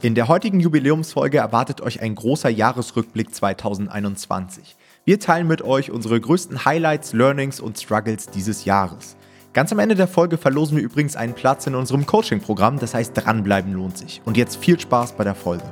[0.00, 4.76] In der heutigen Jubiläumsfolge erwartet euch ein großer Jahresrückblick 2021.
[5.04, 9.16] Wir teilen mit euch unsere größten Highlights, Learnings und Struggles dieses Jahres.
[9.52, 13.10] Ganz am Ende der Folge verlosen wir übrigens einen Platz in unserem Coaching-Programm, das heißt
[13.16, 14.22] dranbleiben lohnt sich.
[14.24, 15.64] Und jetzt viel Spaß bei der Folge.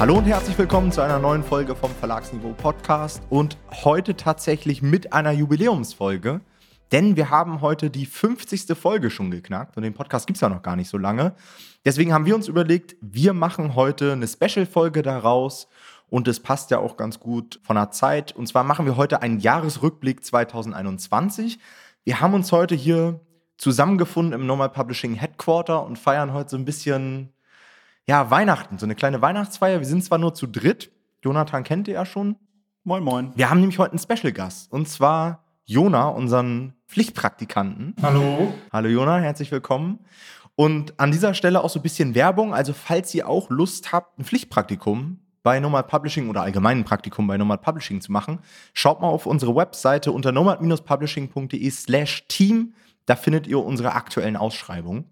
[0.00, 5.12] Hallo und herzlich willkommen zu einer neuen Folge vom Verlagsniveau Podcast und heute tatsächlich mit
[5.12, 6.40] einer Jubiläumsfolge,
[6.90, 8.74] denn wir haben heute die 50.
[8.78, 11.34] Folge schon geknackt und den Podcast gibt es ja noch gar nicht so lange.
[11.84, 15.68] Deswegen haben wir uns überlegt, wir machen heute eine Special-Folge daraus
[16.08, 18.34] und es passt ja auch ganz gut von der Zeit.
[18.34, 21.58] Und zwar machen wir heute einen Jahresrückblick 2021.
[22.04, 23.20] Wir haben uns heute hier
[23.58, 27.34] zusammengefunden im Normal Publishing Headquarter und feiern heute so ein bisschen
[28.10, 29.78] ja, Weihnachten, so eine kleine Weihnachtsfeier.
[29.78, 30.90] Wir sind zwar nur zu dritt.
[31.22, 32.34] Jonathan kennt ihr ja schon.
[32.82, 33.30] Moin, moin.
[33.36, 34.72] Wir haben nämlich heute einen Special-Gast.
[34.72, 37.94] Und zwar Jona, unseren Pflichtpraktikanten.
[38.02, 38.52] Hallo.
[38.72, 40.00] Hallo Jona, herzlich willkommen.
[40.56, 42.52] Und an dieser Stelle auch so ein bisschen Werbung.
[42.52, 47.38] Also, falls ihr auch Lust habt, ein Pflichtpraktikum bei Nomad Publishing oder allgemeinen Praktikum bei
[47.38, 48.40] Nomad Publishing zu machen,
[48.74, 52.74] schaut mal auf unsere Webseite unter nomad-publishing.de slash team.
[53.06, 55.04] Da findet ihr unsere aktuellen Ausschreibungen.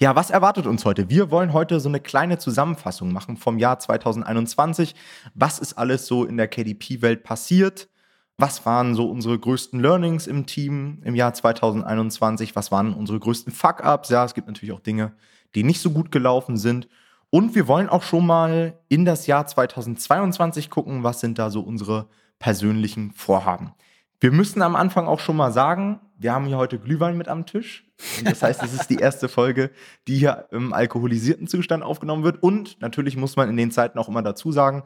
[0.00, 1.10] Ja, was erwartet uns heute?
[1.10, 4.94] Wir wollen heute so eine kleine Zusammenfassung machen vom Jahr 2021.
[5.34, 7.88] Was ist alles so in der KDP-Welt passiert?
[8.36, 12.54] Was waren so unsere größten Learnings im Team im Jahr 2021?
[12.54, 14.08] Was waren unsere größten Fuck-ups?
[14.10, 15.14] Ja, es gibt natürlich auch Dinge,
[15.56, 16.86] die nicht so gut gelaufen sind.
[17.30, 21.60] Und wir wollen auch schon mal in das Jahr 2022 gucken, was sind da so
[21.60, 22.06] unsere
[22.38, 23.74] persönlichen Vorhaben.
[24.20, 27.46] Wir müssen am Anfang auch schon mal sagen, wir haben hier heute Glühwein mit am
[27.46, 27.87] Tisch.
[28.18, 29.70] Und das heißt, es ist die erste Folge,
[30.06, 32.42] die hier im alkoholisierten Zustand aufgenommen wird.
[32.42, 34.84] Und natürlich muss man in den Zeiten auch immer dazu sagen,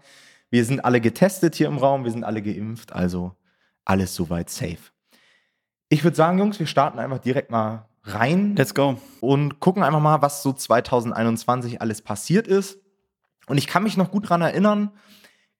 [0.50, 3.36] wir sind alle getestet hier im Raum, wir sind alle geimpft, also
[3.84, 4.78] alles soweit safe.
[5.88, 8.56] Ich würde sagen, Jungs, wir starten einfach direkt mal rein.
[8.56, 8.98] Let's go.
[9.20, 12.78] Und gucken einfach mal, was so 2021 alles passiert ist.
[13.46, 14.90] Und ich kann mich noch gut daran erinnern,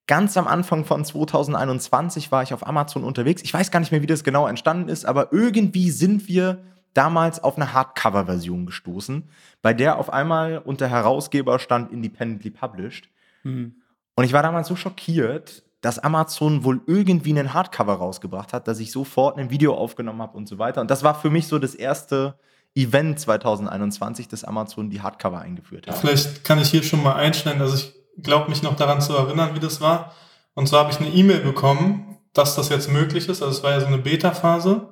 [0.07, 3.43] ganz am Anfang von 2021 war ich auf Amazon unterwegs.
[3.43, 6.65] Ich weiß gar nicht mehr, wie das genau entstanden ist, aber irgendwie sind wir
[6.95, 9.29] damals auf eine Hardcover-Version gestoßen,
[9.63, 13.09] bei der auf einmal unter Herausgeber stand independently published.
[13.43, 13.77] Mhm.
[14.15, 18.79] Und ich war damals so schockiert, dass Amazon wohl irgendwie einen Hardcover rausgebracht hat, dass
[18.79, 20.81] ich sofort ein Video aufgenommen habe und so weiter.
[20.81, 22.39] Und das war für mich so das erste
[22.75, 25.97] Event 2021, dass Amazon die Hardcover eingeführt hat.
[25.97, 29.55] Vielleicht kann ich hier schon mal einschneiden, dass ich glaube mich noch daran zu erinnern,
[29.55, 30.13] wie das war.
[30.55, 33.43] Und zwar habe ich eine E-Mail bekommen, dass das jetzt möglich ist.
[33.43, 34.89] Also es war ja so eine Beta-Phase.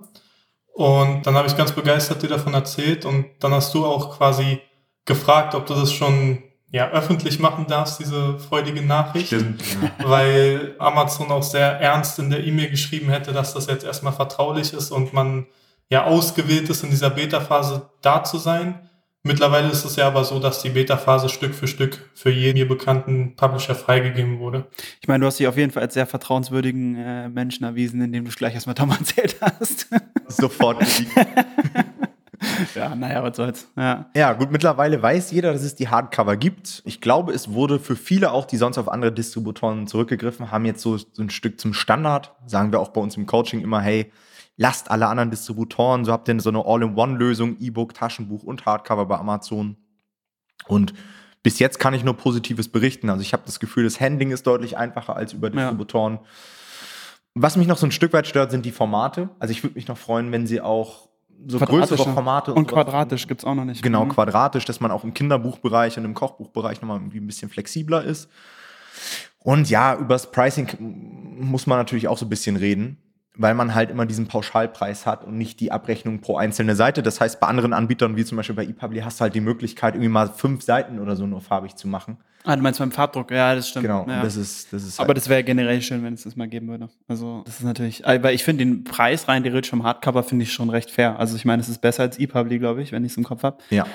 [0.75, 4.60] Und dann habe ich ganz begeistert dir davon erzählt und dann hast du auch quasi
[5.04, 6.42] gefragt, ob du das schon
[6.72, 9.26] ja, öffentlich machen darfst, diese freudige Nachricht.
[9.26, 9.62] Stimmt.
[9.98, 14.72] Weil Amazon auch sehr ernst in der E-Mail geschrieben hätte, dass das jetzt erstmal vertraulich
[14.72, 15.47] ist und man
[15.88, 18.88] ja ausgewählt ist, in dieser Beta-Phase da zu sein.
[19.22, 22.66] Mittlerweile ist es ja aber so, dass die Beta-Phase Stück für Stück für jeden mir
[22.66, 24.66] bekannten Publisher freigegeben wurde.
[25.03, 28.25] Ich meine, du hast dich auf jeden Fall als sehr vertrauenswürdigen äh, Menschen erwiesen, indem
[28.25, 29.88] du es gleich erstmal Tom erzählt hast.
[30.26, 30.82] Sofort.
[32.75, 33.69] ja, naja, was soll's.
[33.76, 34.06] Ja.
[34.16, 36.82] ja, gut, mittlerweile weiß jeder, dass es die Hardcover gibt.
[36.86, 40.80] Ich glaube, es wurde für viele auch, die sonst auf andere Distributoren zurückgegriffen haben, jetzt
[40.80, 42.32] so, so ein Stück zum Standard.
[42.47, 44.10] Sagen wir auch bei uns im Coaching immer, hey,
[44.60, 49.16] lasst alle anderen Distributoren, so habt ihr so eine All-in-One-Lösung, E-Book, Taschenbuch und Hardcover bei
[49.16, 49.78] Amazon.
[50.66, 50.93] Und
[51.43, 53.09] bis jetzt kann ich nur Positives berichten.
[53.09, 56.16] Also ich habe das Gefühl, das Handling ist deutlich einfacher als über Distributoren.
[56.16, 56.21] Ja.
[57.37, 59.31] Was mich noch so ein Stück weit stört, sind die Formate.
[59.38, 61.09] Also ich würde mich noch freuen, wenn sie auch
[61.47, 63.82] so größere Formate und, und quadratisch gibt es auch noch nicht.
[63.82, 64.10] Genau, mhm.
[64.10, 68.28] quadratisch, dass man auch im Kinderbuchbereich und im Kochbuchbereich nochmal irgendwie ein bisschen flexibler ist.
[69.38, 70.69] Und ja, übers Pricing
[71.41, 72.98] muss man natürlich auch so ein bisschen reden
[73.36, 77.02] weil man halt immer diesen Pauschalpreis hat und nicht die Abrechnung pro einzelne Seite.
[77.02, 79.94] Das heißt, bei anderen Anbietern, wie zum Beispiel bei ePubli, hast du halt die Möglichkeit,
[79.94, 82.18] irgendwie mal fünf Seiten oder so nur farbig zu machen.
[82.44, 83.84] Ah, du meinst beim Farbdruck, ja, das stimmt.
[83.84, 84.22] Genau, ja.
[84.22, 86.68] das ist, das ist halt Aber das wäre generell schön, wenn es das mal geben
[86.68, 86.88] würde.
[87.06, 90.52] Also, das ist natürlich, aber ich finde den Preis rein theoretisch vom Hardcover finde ich
[90.52, 91.18] schon recht fair.
[91.18, 93.42] Also, ich meine, es ist besser als ePubli, glaube ich, wenn ich es im Kopf
[93.42, 93.59] habe.
[93.68, 93.86] Ja.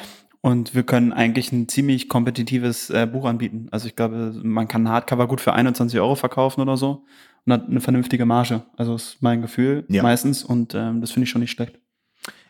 [0.42, 3.68] Und wir können eigentlich ein ziemlich kompetitives äh, Buch anbieten.
[3.72, 7.04] Also ich glaube, man kann ein Hardcover gut für 21 Euro verkaufen oder so
[7.46, 8.64] eine vernünftige Marge.
[8.76, 10.04] Also ist mein Gefühl ja.
[10.04, 11.80] meistens und ähm, das finde ich schon nicht schlecht.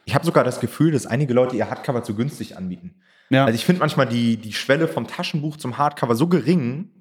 [0.05, 2.95] Ich habe sogar das Gefühl, dass einige Leute ihr Hardcover zu günstig anbieten.
[3.29, 3.45] Ja.
[3.45, 6.91] Also ich finde manchmal die, die Schwelle vom Taschenbuch zum Hardcover so gering,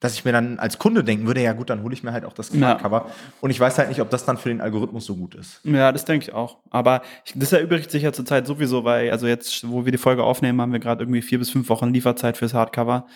[0.00, 2.24] dass ich mir dann als Kunde denken würde, ja gut, dann hole ich mir halt
[2.24, 3.06] auch das Hardcover.
[3.08, 3.14] Ja.
[3.40, 5.60] Und ich weiß halt nicht, ob das dann für den Algorithmus so gut ist.
[5.64, 6.58] Ja, das denke ich auch.
[6.70, 10.22] Aber ich, das erübrigt sich ja zurzeit sowieso, weil, also jetzt, wo wir die Folge
[10.22, 13.06] aufnehmen, haben wir gerade irgendwie vier bis fünf Wochen Lieferzeit fürs Hardcover.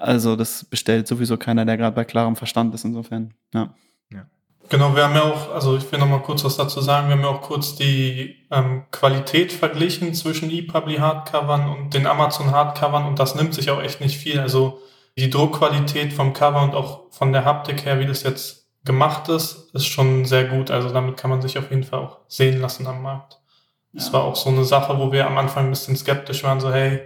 [0.00, 3.34] Also das bestellt sowieso keiner, der gerade bei klarem Verstand ist, insofern.
[3.52, 3.74] Ja.
[4.12, 4.26] ja.
[4.68, 7.16] Genau, wir haben ja auch, also ich will noch mal kurz was dazu sagen, wir
[7.16, 13.06] haben ja auch kurz die ähm, Qualität verglichen zwischen ePubli Hardcovern und den Amazon Hardcovern
[13.06, 14.40] und das nimmt sich auch echt nicht viel.
[14.40, 14.80] Also
[15.16, 19.74] die Druckqualität vom Cover und auch von der Haptik her, wie das jetzt gemacht ist,
[19.74, 20.70] ist schon sehr gut.
[20.70, 23.34] Also damit kann man sich auf jeden Fall auch sehen lassen am Markt.
[23.92, 24.00] Ja.
[24.00, 26.72] Das war auch so eine Sache, wo wir am Anfang ein bisschen skeptisch waren, so
[26.72, 27.00] hey,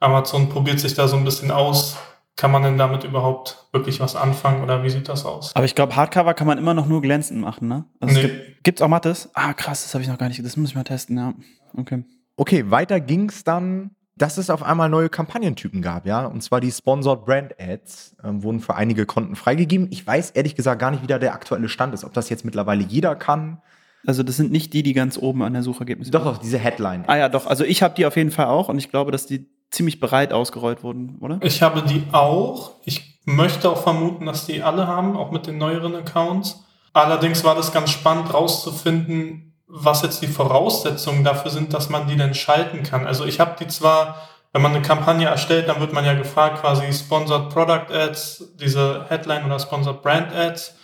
[0.00, 1.96] Amazon probiert sich da so ein bisschen aus.
[2.36, 5.54] Kann man denn damit überhaupt wirklich was anfangen oder wie sieht das aus?
[5.54, 7.84] Aber ich glaube, Hardcover kann man immer noch nur glänzend machen, ne?
[8.00, 8.22] Also nee.
[8.22, 9.30] gibt, gibt's auch Mattes?
[9.34, 10.44] Ah, krass, das habe ich noch gar nicht.
[10.44, 11.34] Das muss ich mal testen, ja.
[11.76, 12.04] Okay.
[12.36, 16.26] Okay, weiter ging's dann dass es auf einmal neue Kampagnentypen gab, ja.
[16.26, 19.88] Und zwar die Sponsored Brand Ads ähm, wurden für einige Konten freigegeben.
[19.90, 22.44] Ich weiß ehrlich gesagt gar nicht, wie da der aktuelle Stand ist, ob das jetzt
[22.44, 23.62] mittlerweile jeder kann.
[24.06, 27.04] Also das sind nicht die, die ganz oben an der Suchergebnisse Doch, doch, diese Headline.
[27.06, 27.46] Ah ja, doch.
[27.46, 30.32] Also ich habe die auf jeden Fall auch und ich glaube, dass die ziemlich bereit
[30.32, 31.38] ausgerollt wurden, oder?
[31.42, 32.72] Ich habe die auch.
[32.84, 36.62] Ich möchte auch vermuten, dass die alle haben, auch mit den neueren Accounts.
[36.92, 42.16] Allerdings war das ganz spannend rauszufinden, was jetzt die Voraussetzungen dafür sind, dass man die
[42.16, 43.06] denn schalten kann.
[43.06, 46.60] Also ich habe die zwar, wenn man eine Kampagne erstellt, dann wird man ja gefragt,
[46.60, 50.74] quasi Sponsored Product Ads, diese Headline oder Sponsored Brand Ads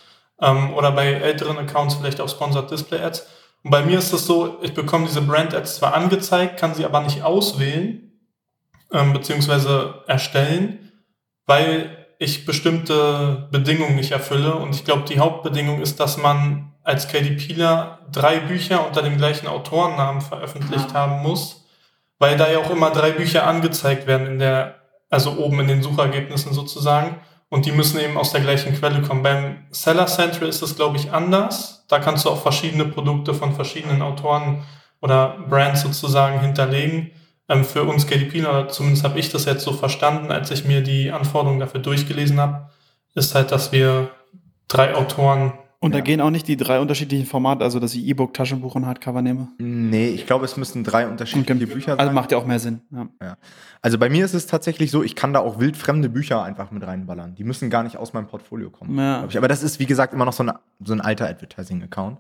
[0.41, 3.27] ähm, oder bei älteren Accounts vielleicht auch Sponsored Display Ads.
[3.65, 6.87] Und bei mir ist es so, ich bekomme diese Brand Ads zwar angezeigt, kann sie
[6.87, 8.08] aber nicht auswählen
[8.93, 10.93] ähm, beziehungsweise erstellen,
[11.47, 14.55] weil ich bestimmte Bedingungen nicht erfülle.
[14.55, 19.47] Und ich glaube, die Hauptbedingung ist, dass man als KDPler drei Bücher unter dem gleichen
[19.47, 20.95] Autorennamen veröffentlicht ja.
[20.95, 21.67] haben muss,
[22.19, 24.77] weil da ja auch immer drei Bücher angezeigt werden in der,
[25.11, 27.21] also oben in den Suchergebnissen sozusagen.
[27.51, 29.23] Und die müssen eben aus der gleichen Quelle kommen.
[29.23, 31.85] Beim Seller Central ist das, glaube ich, anders.
[31.89, 34.65] Da kannst du auch verschiedene Produkte von verschiedenen Autoren
[35.01, 37.13] oder Brands sozusagen hinterlegen.
[37.49, 41.11] Ähm, für uns KDPler, zumindest habe ich das jetzt so verstanden, als ich mir die
[41.11, 42.71] Anforderungen dafür durchgelesen habe,
[43.15, 44.11] ist halt, dass wir
[44.69, 45.99] drei Autoren und ja.
[45.99, 49.23] da gehen auch nicht die drei unterschiedlichen Formate, also dass ich E-Book, Taschenbuch und Hardcover
[49.23, 49.49] nehme?
[49.59, 51.73] Nee, ich glaube, es müssten drei unterschiedliche okay.
[51.73, 52.01] Bücher sein.
[52.01, 52.81] Also macht ja auch mehr Sinn.
[52.91, 53.09] Ja.
[53.23, 53.37] ja.
[53.81, 56.85] Also bei mir ist es tatsächlich so, ich kann da auch wildfremde Bücher einfach mit
[56.85, 57.37] reinballern.
[57.37, 58.99] Die müssen gar nicht aus meinem Portfolio kommen.
[58.99, 59.29] Ja.
[59.37, 60.53] Aber das ist, wie gesagt, immer noch so ein,
[60.83, 62.19] so ein alter Advertising-Account.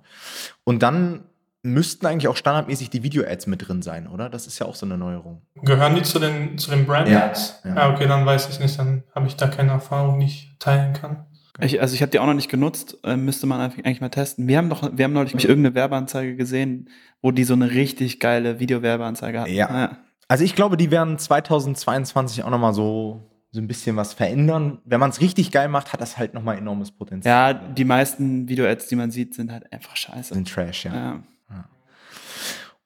[0.62, 1.24] Und dann
[1.62, 4.28] müssten eigentlich auch standardmäßig die Video-Ads mit drin sein, oder?
[4.30, 5.42] Das ist ja auch so eine Neuerung.
[5.62, 7.62] Gehören die zu den, zu den Brand-Ads?
[7.64, 7.76] Ja, ja.
[7.76, 10.92] Ah, okay, dann weiß ich nicht, dann habe ich da keine Erfahrung, die ich teilen
[10.92, 11.26] kann.
[11.60, 14.46] Ich, also ich habe die auch noch nicht genutzt, äh, müsste man eigentlich mal testen.
[14.46, 16.88] Wir haben doch, wir haben neulich irgendeine Werbeanzeige gesehen,
[17.20, 19.52] wo die so eine richtig geile Videowerbeanzeige hatten.
[19.52, 19.68] Ja.
[19.68, 19.96] ja.
[20.28, 24.78] Also ich glaube, die werden 2022 auch nochmal so so ein bisschen was verändern.
[24.84, 27.54] Wenn man es richtig geil macht, hat das halt nochmal enormes Potenzial.
[27.54, 30.34] Ja, die meisten Video-Ads, die man sieht, sind halt einfach scheiße.
[30.34, 30.94] Sind Trash, ja.
[30.94, 31.22] ja.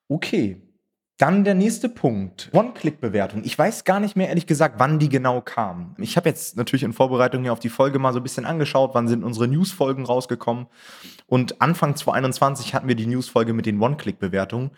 [0.09, 0.61] Okay.
[1.19, 2.50] Dann der nächste Punkt.
[2.53, 3.44] One-Click-Bewertung.
[3.44, 5.94] Ich weiß gar nicht mehr, ehrlich gesagt, wann die genau kam.
[5.99, 8.91] Ich habe jetzt natürlich in Vorbereitung hier auf die Folge mal so ein bisschen angeschaut,
[8.94, 10.67] wann sind unsere News-Folgen rausgekommen.
[11.26, 14.73] Und Anfang 2021 hatten wir die News-Folge mit den One-Click-Bewertungen.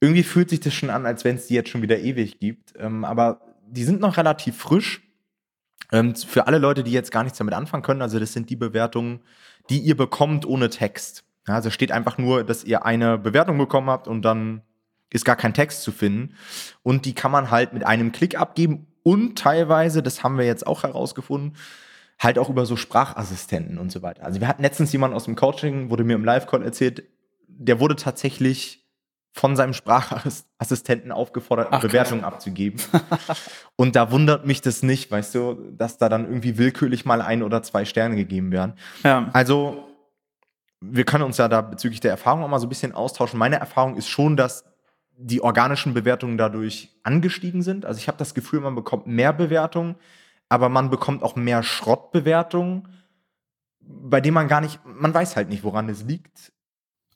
[0.00, 2.72] Irgendwie fühlt sich das schon an, als wenn es die jetzt schon wieder ewig gibt.
[2.78, 5.02] Ähm, aber die sind noch relativ frisch.
[5.92, 8.56] Ähm, für alle Leute, die jetzt gar nichts damit anfangen können, also das sind die
[8.56, 9.20] Bewertungen,
[9.68, 11.25] die ihr bekommt ohne Text.
[11.48, 14.62] Ja, also steht einfach nur, dass ihr eine Bewertung bekommen habt und dann
[15.10, 16.34] ist gar kein Text zu finden.
[16.82, 20.66] Und die kann man halt mit einem Klick abgeben und teilweise, das haben wir jetzt
[20.66, 21.56] auch herausgefunden,
[22.18, 24.24] halt auch über so Sprachassistenten und so weiter.
[24.24, 27.04] Also wir hatten letztens jemanden aus dem Coaching, wurde mir im Live-Call erzählt,
[27.46, 28.84] der wurde tatsächlich
[29.32, 32.34] von seinem Sprachassistenten aufgefordert, Ach, Bewertungen krass.
[32.34, 32.80] abzugeben.
[33.76, 37.42] und da wundert mich das nicht, weißt du, dass da dann irgendwie willkürlich mal ein
[37.42, 38.72] oder zwei Sterne gegeben werden.
[39.04, 39.28] Ja.
[39.34, 39.84] Also
[40.90, 43.38] wir können uns ja da bezüglich der Erfahrung auch mal so ein bisschen austauschen.
[43.38, 44.64] Meine Erfahrung ist schon, dass
[45.18, 47.86] die organischen Bewertungen dadurch angestiegen sind.
[47.86, 49.96] Also ich habe das Gefühl, man bekommt mehr Bewertungen,
[50.48, 52.88] aber man bekommt auch mehr Schrottbewertungen,
[53.80, 56.52] bei denen man gar nicht, man weiß halt nicht, woran es liegt.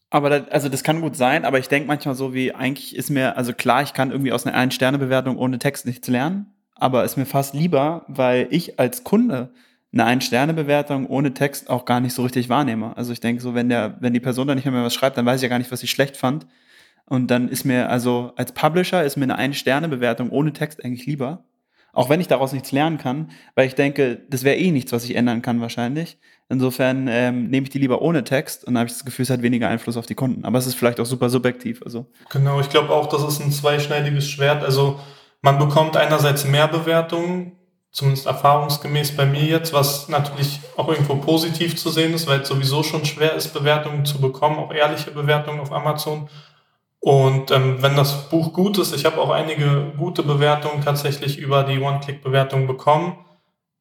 [0.08, 3.10] Aber das, also das kann gut sein, aber ich denke manchmal so wie, eigentlich ist
[3.10, 7.16] mir, also klar, ich kann irgendwie aus einer Ein-Sterne-Bewertung ohne Text nichts lernen, aber ist
[7.16, 9.52] mir fast lieber, weil ich als Kunde
[9.92, 12.96] eine Ein-Sterne-Bewertung ohne Text auch gar nicht so richtig wahrnehme.
[12.96, 15.26] Also ich denke so, wenn der, wenn die Person da nicht mehr was schreibt, dann
[15.26, 16.46] weiß ich ja gar nicht, was sie schlecht fand.
[17.06, 21.44] Und dann ist mir, also als Publisher ist mir eine Ein-Sterne-Bewertung ohne Text eigentlich lieber.
[21.92, 25.04] Auch wenn ich daraus nichts lernen kann, weil ich denke, das wäre eh nichts, was
[25.04, 26.18] ich ändern kann wahrscheinlich.
[26.48, 29.30] Insofern ähm, nehme ich die lieber ohne Text und dann habe ich das Gefühl, es
[29.30, 30.44] hat weniger Einfluss auf die Kunden.
[30.44, 31.82] Aber es ist vielleicht auch super subjektiv.
[31.82, 32.06] Also.
[32.30, 34.62] Genau, ich glaube auch, das ist ein zweischneidiges Schwert.
[34.62, 35.00] Also
[35.42, 37.52] man bekommt einerseits mehr Bewertungen,
[37.92, 42.48] zumindest erfahrungsgemäß bei mir jetzt, was natürlich auch irgendwo positiv zu sehen ist, weil es
[42.48, 46.28] sowieso schon schwer ist, Bewertungen zu bekommen, auch ehrliche Bewertungen auf Amazon.
[47.00, 51.64] Und ähm, wenn das Buch gut ist, ich habe auch einige gute Bewertungen tatsächlich über
[51.64, 53.18] die One-Click-Bewertung bekommen.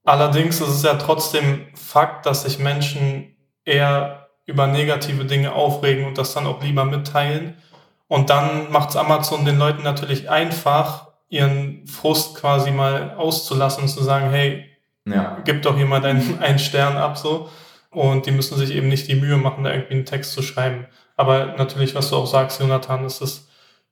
[0.06, 3.36] Allerdings ist es ja trotzdem Fakt, dass sich Menschen
[3.66, 7.58] eher über negative Dinge aufregen und das dann auch lieber mitteilen.
[8.08, 13.90] Und dann macht es Amazon den Leuten natürlich einfach, ihren Frust quasi mal auszulassen und
[13.90, 14.66] zu sagen, hey,
[15.06, 15.38] ja.
[15.46, 17.50] gib doch hier mal deinen einen Stern ab so.
[17.92, 20.86] Und die müssen sich eben nicht die Mühe machen, da irgendwie einen Text zu schreiben.
[21.16, 23.48] Aber natürlich, was du auch sagst, Jonathan, ist es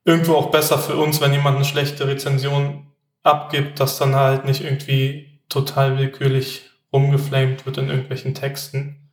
[0.06, 2.88] irgendwo auch besser für uns, wenn jemand eine schlechte Rezension
[3.24, 9.12] abgibt, dass dann halt nicht irgendwie total willkürlich rumgeflamed wird in irgendwelchen Texten.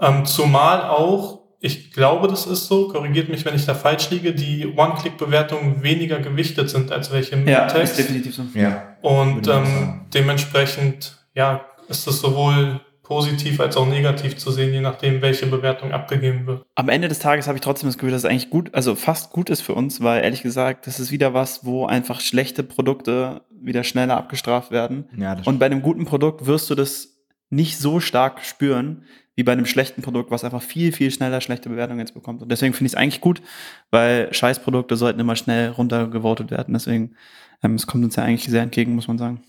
[0.00, 4.34] Ähm, zumal auch, ich glaube, das ist so, korrigiert mich, wenn ich da falsch liege,
[4.34, 7.98] die One-Click-Bewertungen weniger gewichtet sind als welche im ja, Text.
[7.98, 8.42] Ist definitiv so.
[8.54, 8.96] Ja.
[9.02, 15.22] Und ähm, dementsprechend, ja, ist das sowohl positiv als auch negativ zu sehen, je nachdem,
[15.22, 16.64] welche Bewertung abgegeben wird.
[16.74, 19.30] Am Ende des Tages habe ich trotzdem das Gefühl, dass es eigentlich gut, also fast
[19.30, 23.42] gut ist für uns, weil ehrlich gesagt, das ist wieder was, wo einfach schlechte Produkte
[23.50, 25.08] wieder schneller abgestraft werden.
[25.16, 27.16] Ja, Und bei einem guten Produkt wirst du das
[27.48, 29.04] nicht so stark spüren,
[29.36, 32.42] wie bei einem schlechten Produkt, was einfach viel, viel schneller schlechte Bewertungen jetzt bekommt.
[32.42, 33.42] Und deswegen finde ich es eigentlich gut,
[33.90, 36.72] weil Scheißprodukte sollten immer schnell runtergevotet werden.
[36.72, 37.14] Deswegen,
[37.62, 39.42] ähm, es kommt uns ja eigentlich sehr entgegen, muss man sagen.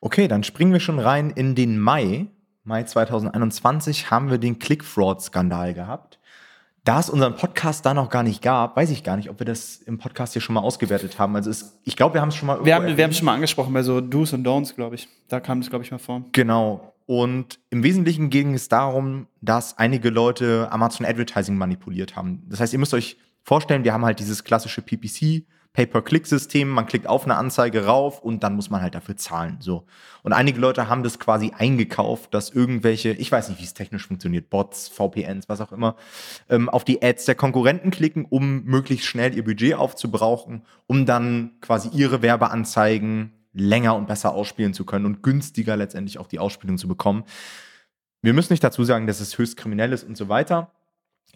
[0.00, 2.26] Okay, dann springen wir schon rein in den Mai.
[2.64, 6.18] Mai 2021 haben wir den Click-Fraud-Skandal gehabt.
[6.84, 9.46] Da es unseren Podcast da noch gar nicht gab, weiß ich gar nicht, ob wir
[9.46, 11.36] das im Podcast hier schon mal ausgewertet haben.
[11.36, 12.64] Also es, ich glaube, wir haben es schon mal.
[12.64, 15.08] Wir haben, wir haben es schon mal angesprochen bei so Do's und Don'ts, glaube ich.
[15.28, 16.22] Da kam es, glaube ich, mal vor.
[16.32, 16.94] Genau.
[17.08, 22.42] Und im Wesentlichen ging es darum, dass einige Leute Amazon Advertising manipuliert haben.
[22.50, 26.68] Das heißt, ihr müsst euch vorstellen, wir haben halt dieses klassische PPC, Pay-per-Click-System.
[26.68, 29.56] Man klickt auf eine Anzeige rauf und dann muss man halt dafür zahlen.
[29.60, 29.86] So.
[30.22, 34.06] Und einige Leute haben das quasi eingekauft, dass irgendwelche, ich weiß nicht, wie es technisch
[34.06, 35.96] funktioniert, Bots, VPNs, was auch immer,
[36.50, 41.52] ähm, auf die Ads der Konkurrenten klicken, um möglichst schnell ihr Budget aufzubrauchen, um dann
[41.62, 46.78] quasi ihre Werbeanzeigen länger und besser ausspielen zu können und günstiger letztendlich auch die Ausspielung
[46.78, 47.24] zu bekommen.
[48.22, 50.72] Wir müssen nicht dazu sagen, dass es höchst kriminell ist und so weiter.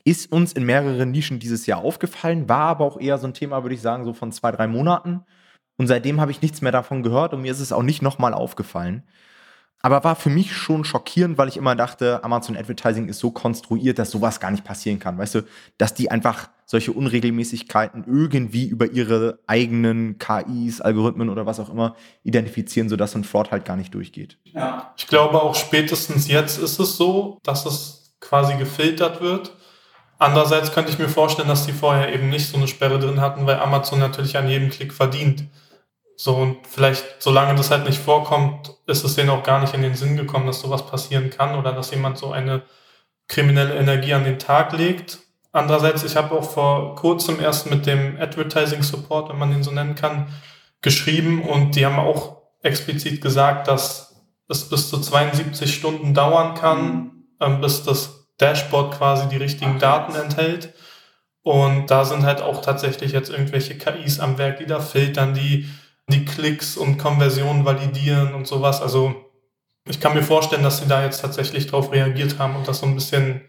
[0.05, 3.63] Ist uns in mehreren Nischen dieses Jahr aufgefallen, war aber auch eher so ein Thema,
[3.63, 5.25] würde ich sagen, so von zwei, drei Monaten.
[5.77, 8.35] Und seitdem habe ich nichts mehr davon gehört und mir ist es auch nicht nochmal
[8.35, 9.05] aufgefallen.
[9.81, 13.99] Aber war für mich schon schockierend, weil ich immer dachte, Amazon Advertising ist so konstruiert,
[13.99, 15.19] dass sowas gar nicht passieren kann.
[15.19, 15.43] Weißt du,
[15.77, 21.95] dass die einfach solche Unregelmäßigkeiten irgendwie über ihre eigenen KIs, Algorithmen oder was auch immer
[22.25, 24.39] identifizieren, sodass so ein Fraud halt gar nicht durchgeht.
[24.45, 29.53] Ja, ich glaube auch spätestens jetzt ist es so, dass es quasi gefiltert wird
[30.23, 33.45] Andererseits könnte ich mir vorstellen, dass die vorher eben nicht so eine Sperre drin hatten,
[33.45, 35.49] weil Amazon natürlich an jedem Klick verdient.
[36.17, 39.83] So, und vielleicht, solange das halt nicht vorkommt, ist es denen auch gar nicht in
[39.83, 42.63] den Sinn gekommen, dass sowas passieren kann oder dass jemand so eine
[43.27, 45.19] kriminelle Energie an den Tag legt.
[45.53, 49.71] Andererseits, ich habe auch vor kurzem erst mit dem Advertising Support, wenn man den so
[49.71, 50.29] nennen kann,
[50.81, 54.17] geschrieben und die haben auch explizit gesagt, dass
[54.49, 57.11] es bis zu 72 Stunden dauern kann, mhm.
[57.41, 60.73] ähm, bis das Dashboard quasi die richtigen Daten enthält.
[61.43, 65.69] Und da sind halt auch tatsächlich jetzt irgendwelche KIs am Werk, die da filtern, die
[66.09, 68.81] die Klicks und Konversionen validieren und sowas.
[68.81, 69.15] Also
[69.89, 72.87] ich kann mir vorstellen, dass sie da jetzt tatsächlich drauf reagiert haben und das so
[72.87, 73.43] ein bisschen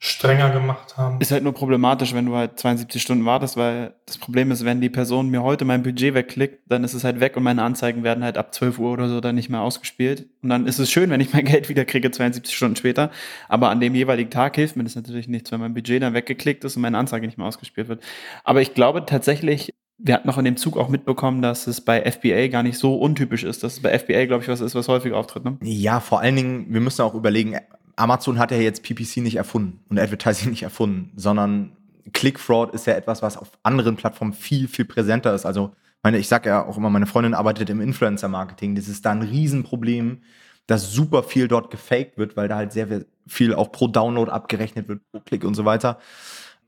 [0.00, 1.20] strenger gemacht haben.
[1.20, 4.80] Ist halt nur problematisch, wenn du halt 72 Stunden wartest, weil das Problem ist, wenn
[4.80, 8.04] die Person mir heute mein Budget wegklickt, dann ist es halt weg und meine Anzeigen
[8.04, 10.28] werden halt ab 12 Uhr oder so dann nicht mehr ausgespielt.
[10.42, 13.10] Und dann ist es schön, wenn ich mein Geld wieder kriege 72 Stunden später.
[13.48, 16.62] Aber an dem jeweiligen Tag hilft mir das natürlich nichts, wenn mein Budget dann weggeklickt
[16.64, 18.02] ist und meine Anzeige nicht mehr ausgespielt wird.
[18.44, 22.08] Aber ich glaube tatsächlich, wir hatten noch in dem Zug auch mitbekommen, dass es bei
[22.08, 24.86] FBA gar nicht so untypisch ist, dass es bei FBA, glaube ich, was ist, was
[24.86, 25.44] häufig auftritt.
[25.44, 25.58] Ne?
[25.64, 27.58] Ja, vor allen Dingen, wir müssen auch überlegen,
[27.98, 31.72] Amazon hat ja jetzt PPC nicht erfunden und Advertising nicht erfunden, sondern
[32.12, 35.44] Click-Fraud ist ja etwas, was auf anderen Plattformen viel, viel präsenter ist.
[35.44, 38.74] Also, meine, ich sage ja auch immer, meine Freundin arbeitet im Influencer-Marketing.
[38.74, 40.22] Das ist da ein Riesenproblem,
[40.66, 44.88] dass super viel dort gefaked wird, weil da halt sehr viel auch pro Download abgerechnet
[44.88, 45.98] wird, pro Klick und so weiter.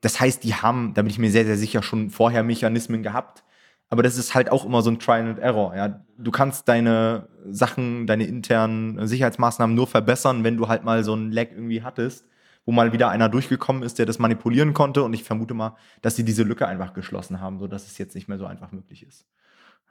[0.01, 3.45] Das heißt, die haben, da bin ich mir sehr, sehr sicher, schon vorher Mechanismen gehabt,
[3.91, 5.77] aber das ist halt auch immer so ein Trial and Error.
[5.77, 6.05] Ja?
[6.17, 11.33] Du kannst deine Sachen, deine internen Sicherheitsmaßnahmen nur verbessern, wenn du halt mal so ein
[11.33, 12.25] Lag irgendwie hattest,
[12.65, 15.03] wo mal wieder einer durchgekommen ist, der das manipulieren konnte.
[15.03, 18.29] Und ich vermute mal, dass sie diese Lücke einfach geschlossen haben, sodass es jetzt nicht
[18.29, 19.27] mehr so einfach möglich ist.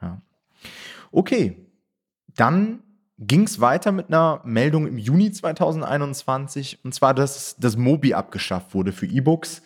[0.00, 0.22] Ja.
[1.12, 1.66] Okay,
[2.36, 2.82] dann
[3.20, 8.74] ging es weiter mit einer Meldung im Juni 2021, und zwar, dass das Mobi abgeschafft
[8.74, 9.62] wurde für E-Books.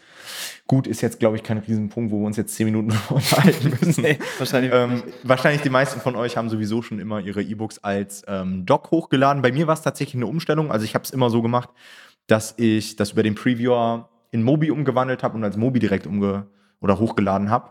[0.66, 4.02] Gut, ist jetzt, glaube ich, kein Riesenpunkt, wo wir uns jetzt zehn Minuten unterhalten müssen.
[4.02, 8.23] nee, wahrscheinlich, ähm, wahrscheinlich die meisten von euch haben sowieso schon immer ihre E-Books als
[8.26, 9.42] ähm, Doc hochgeladen.
[9.42, 10.73] Bei mir war es tatsächlich eine Umstellung.
[10.73, 11.68] Also ich habe es immer so gemacht,
[12.26, 16.46] dass ich das über den Previewer in Mobi umgewandelt habe und als Mobi direkt umge
[16.80, 17.70] oder hochgeladen habe.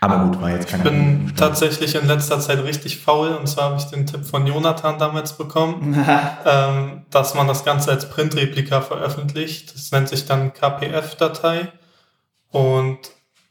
[0.00, 3.70] Aber gut, war jetzt keine Ich bin tatsächlich in letzter Zeit richtig faul und zwar
[3.70, 5.94] habe ich den Tipp von Jonathan damals bekommen,
[6.46, 9.74] ähm, dass man das Ganze als Printreplika veröffentlicht.
[9.74, 11.72] Das nennt sich dann KPF-Datei
[12.50, 12.98] und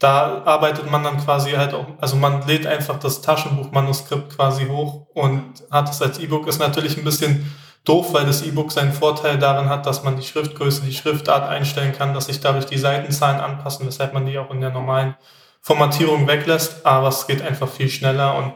[0.03, 5.07] da arbeitet man dann quasi halt auch, also man lädt einfach das Taschenbuchmanuskript quasi hoch
[5.13, 6.45] und hat es als E-Book.
[6.47, 7.51] Ist natürlich ein bisschen
[7.85, 11.93] doof, weil das E-Book seinen Vorteil darin hat, dass man die Schriftgröße, die Schriftart einstellen
[11.93, 15.15] kann, dass sich dadurch die Seitenzahlen anpassen, weshalb man die auch in der normalen
[15.63, 16.85] Formatierung weglässt.
[16.85, 18.53] Aber es geht einfach viel schneller und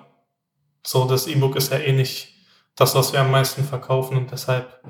[0.85, 2.33] so, das E-Book ist ja eh nicht
[2.75, 4.81] das, was wir am meisten verkaufen und deshalb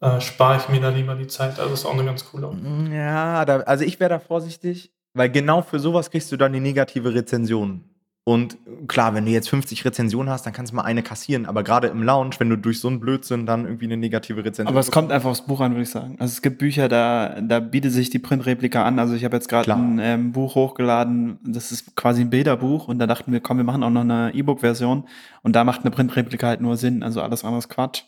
[0.00, 1.58] äh, spare ich mir da lieber die Zeit.
[1.58, 2.50] Also ist auch eine ganz coole.
[2.90, 6.60] Ja, da, also ich wäre da vorsichtig, weil genau für sowas kriegst du dann die
[6.60, 7.84] negative Rezension.
[8.28, 11.46] Und klar, wenn du jetzt 50 Rezensionen hast, dann kannst du mal eine kassieren.
[11.46, 14.66] Aber gerade im Lounge, wenn du durch so einen Blödsinn dann irgendwie eine negative Rezension
[14.66, 16.16] Aber es kommt einfach aufs Buch an, würde ich sagen.
[16.18, 18.98] Also es gibt Bücher, da, da bietet sich die Printreplika an.
[18.98, 22.88] Also ich habe jetzt gerade ein ähm, Buch hochgeladen, das ist quasi ein Bilderbuch.
[22.88, 25.04] Und da dachten wir, komm, wir machen auch noch eine E-Book-Version.
[25.42, 27.04] Und da macht eine Printreplika halt nur Sinn.
[27.04, 28.02] Also alles andere ist Quatsch.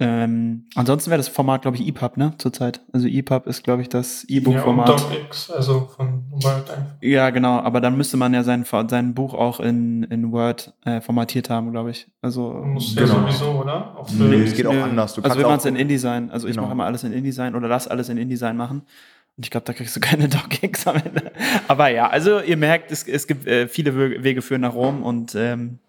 [0.00, 2.80] Ähm, ansonsten wäre das Format, glaube ich, EPUB, ne, zurzeit.
[2.92, 4.88] Also EPUB ist, glaube ich, das E-Book-Format.
[4.88, 6.84] Ja, DocX, also von Word einfach.
[7.00, 11.00] Ja, genau, aber dann müsste man ja sein, sein Buch auch in, in Word äh,
[11.00, 12.06] formatiert haben, glaube ich.
[12.22, 13.08] Also, Muss genau.
[13.08, 13.96] ja sowieso, oder?
[13.96, 15.14] Auch für nee, es geht auch anders.
[15.14, 16.60] Du also wenn man es in InDesign, also genau.
[16.60, 18.82] ich mache immer alles in InDesign oder lass alles in InDesign machen.
[19.36, 21.32] Und ich glaube, da kriegst du keine DocX am Ende.
[21.66, 25.34] Aber ja, also ihr merkt, es, es gibt äh, viele Wege führen nach Rom und
[25.34, 25.80] ähm,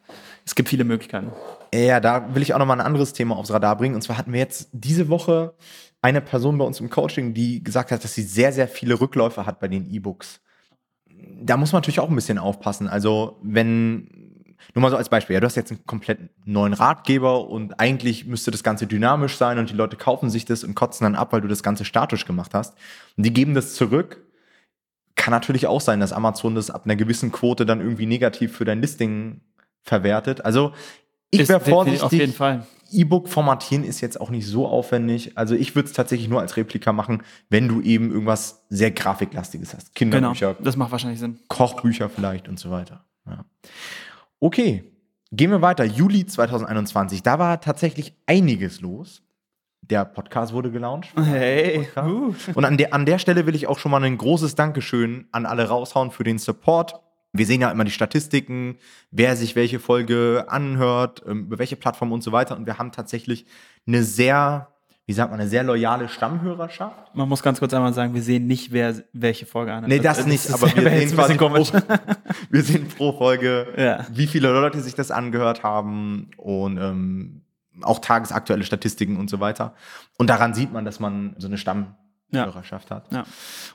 [0.45, 1.31] es gibt viele Möglichkeiten.
[1.73, 3.95] Ja, da will ich auch nochmal ein anderes Thema aufs Radar bringen.
[3.95, 5.53] Und zwar hatten wir jetzt diese Woche
[6.01, 9.45] eine Person bei uns im Coaching, die gesagt hat, dass sie sehr, sehr viele Rückläufe
[9.45, 10.41] hat bei den E-Books.
[11.41, 12.87] Da muss man natürlich auch ein bisschen aufpassen.
[12.87, 17.47] Also, wenn, nur mal so als Beispiel, ja, du hast jetzt einen komplett neuen Ratgeber
[17.47, 21.03] und eigentlich müsste das Ganze dynamisch sein und die Leute kaufen sich das und kotzen
[21.03, 22.75] dann ab, weil du das Ganze statisch gemacht hast.
[23.17, 24.25] Und die geben das zurück.
[25.15, 28.65] Kann natürlich auch sein, dass Amazon das ab einer gewissen Quote dann irgendwie negativ für
[28.65, 29.41] dein Listing
[29.83, 30.45] verwertet.
[30.45, 30.73] Also
[31.31, 32.03] ich wäre vorsichtig.
[32.03, 32.65] Auf jeden Fall.
[32.91, 35.37] E-Book formatieren ist jetzt auch nicht so aufwendig.
[35.37, 39.73] Also ich würde es tatsächlich nur als Replika machen, wenn du eben irgendwas sehr Grafiklastiges
[39.75, 39.95] hast.
[39.95, 40.53] Kinderbücher.
[40.53, 41.39] Genau, das macht wahrscheinlich Sinn.
[41.47, 43.05] Kochbücher vielleicht und so weiter.
[43.27, 43.45] Ja.
[44.39, 44.83] Okay,
[45.31, 45.83] gehen wir weiter.
[45.85, 47.23] Juli 2021.
[47.23, 49.21] Da war tatsächlich einiges los.
[49.81, 51.09] Der Podcast wurde gelauncht.
[51.15, 51.87] Hey.
[51.95, 52.33] Uh.
[52.53, 55.45] Und an der, an der Stelle will ich auch schon mal ein großes Dankeschön an
[55.45, 56.99] alle raushauen für den Support
[57.31, 58.77] wir sehen ja immer die Statistiken,
[59.11, 62.57] wer sich welche Folge anhört, ähm, über welche Plattform und so weiter.
[62.57, 63.45] Und wir haben tatsächlich
[63.87, 64.69] eine sehr,
[65.05, 67.15] wie sagt man, eine sehr loyale Stammhörerschaft.
[67.15, 69.89] Man muss ganz kurz einmal sagen, wir sehen nicht, wer welche Folge anhört.
[69.89, 71.53] Nee, das, das nicht, aber wir sehen quasi pro,
[72.49, 74.05] wir sehen pro Folge, ja.
[74.11, 77.41] wie viele Leute sich das angehört haben und ähm,
[77.81, 79.73] auch tagesaktuelle Statistiken und so weiter.
[80.17, 81.95] Und daran sieht man, dass man so eine Stamm
[82.31, 82.45] ja.
[82.45, 83.11] Hörerschaft hat.
[83.11, 83.25] Ja.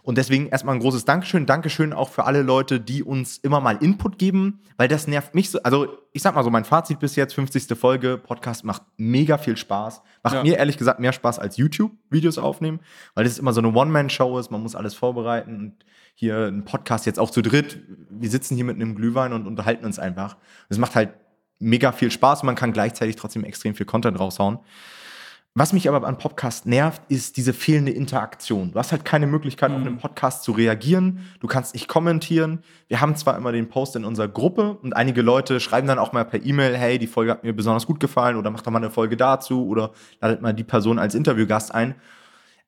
[0.02, 1.46] Und deswegen erstmal ein großes Dankeschön.
[1.46, 5.50] Dankeschön auch für alle Leute, die uns immer mal Input geben, weil das nervt mich
[5.50, 5.62] so.
[5.62, 7.76] Also, ich sag mal so, mein Fazit bis jetzt, 50.
[7.76, 10.02] Folge, Podcast macht mega viel Spaß.
[10.22, 10.42] Macht ja.
[10.42, 12.80] mir ehrlich gesagt mehr Spaß als YouTube-Videos aufnehmen,
[13.14, 14.50] weil das immer so eine One-Man-Show ist.
[14.50, 17.80] Man muss alles vorbereiten und hier ein Podcast jetzt auch zu dritt.
[18.08, 20.36] Wir sitzen hier mit einem Glühwein und unterhalten uns einfach.
[20.68, 21.10] Das macht halt
[21.58, 24.58] mega viel Spaß und man kann gleichzeitig trotzdem extrem viel Content raushauen.
[25.56, 28.72] Was mich aber an Podcast nervt, ist diese fehlende Interaktion.
[28.72, 29.76] Du hast halt keine Möglichkeit, mhm.
[29.76, 31.20] auf einen Podcast zu reagieren.
[31.38, 32.64] Du kannst nicht kommentieren.
[32.88, 36.12] Wir haben zwar immer den Post in unserer Gruppe und einige Leute schreiben dann auch
[36.12, 38.78] mal per E-Mail, hey, die Folge hat mir besonders gut gefallen oder mach doch mal
[38.78, 41.94] eine Folge dazu oder ladet mal die Person als Interviewgast ein.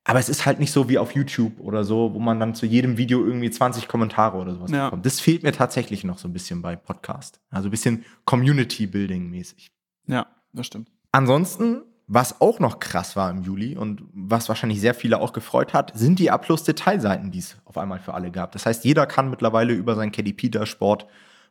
[0.05, 2.67] Aber es ist halt nicht so wie auf YouTube oder so, wo man dann zu
[2.67, 4.85] jedem Video irgendwie 20 Kommentare oder sowas ja.
[4.85, 5.05] bekommt.
[5.05, 7.41] Das fehlt mir tatsächlich noch so ein bisschen bei Podcast.
[7.51, 9.73] Also ein bisschen Community-Building mäßig.
[10.07, 10.93] Ja, das stimmt.
[11.11, 15.75] Ansonsten was auch noch krass war im Juli und was wahrscheinlich sehr viele auch gefreut
[15.75, 18.53] hat, sind die A-Plus-Detailseiten, die es auf einmal für alle gab.
[18.53, 21.07] Das heißt, jeder kann mittlerweile über sein KDP-Dashboard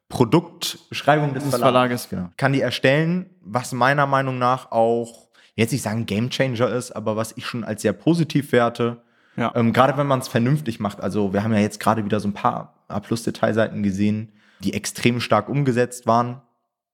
[0.07, 5.81] Produktbeschreibung des, des Verlages, genau, kann die erstellen, was meiner Meinung nach auch, jetzt nicht
[5.81, 9.01] sagen Gamechanger ist, aber was ich schon als sehr positiv werte.
[9.35, 9.51] Ja.
[9.55, 11.01] Ähm, gerade wenn man es vernünftig macht.
[11.01, 15.49] Also wir haben ja jetzt gerade wieder so ein paar A-Plus-Detailseiten gesehen, die extrem stark
[15.49, 16.41] umgesetzt waren.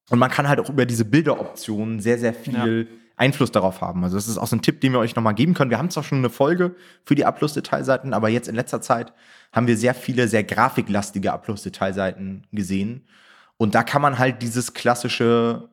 [0.09, 4.03] Und man kann halt auch über diese Bilderoptionen sehr, sehr viel ja Einfluss darauf haben.
[4.03, 5.69] Also das ist auch so ein Tipp, den wir euch nochmal geben können.
[5.69, 9.13] Wir haben zwar schon eine Folge für die Abschlussdetailseiten, aber jetzt in letzter Zeit
[9.53, 13.05] haben wir sehr viele sehr grafiklastige Abschlussdetailseiten gesehen.
[13.57, 15.69] Und da kann man halt dieses klassische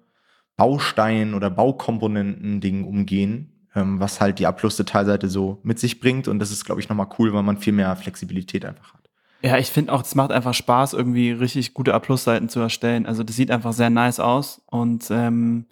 [0.59, 6.29] Baustein- oder Baukomponenten-Ding umgehen, ähm, was halt die Abschlussdetailseite so mit sich bringt.
[6.29, 9.09] Und das ist, glaube ich, nochmal cool, weil man viel mehr Flexibilität einfach hat.
[9.41, 13.07] Ja, ich finde auch, es macht einfach Spaß, irgendwie richtig gute Abschlussseiten zu erstellen.
[13.07, 15.67] Also das sieht einfach sehr nice aus und ähm,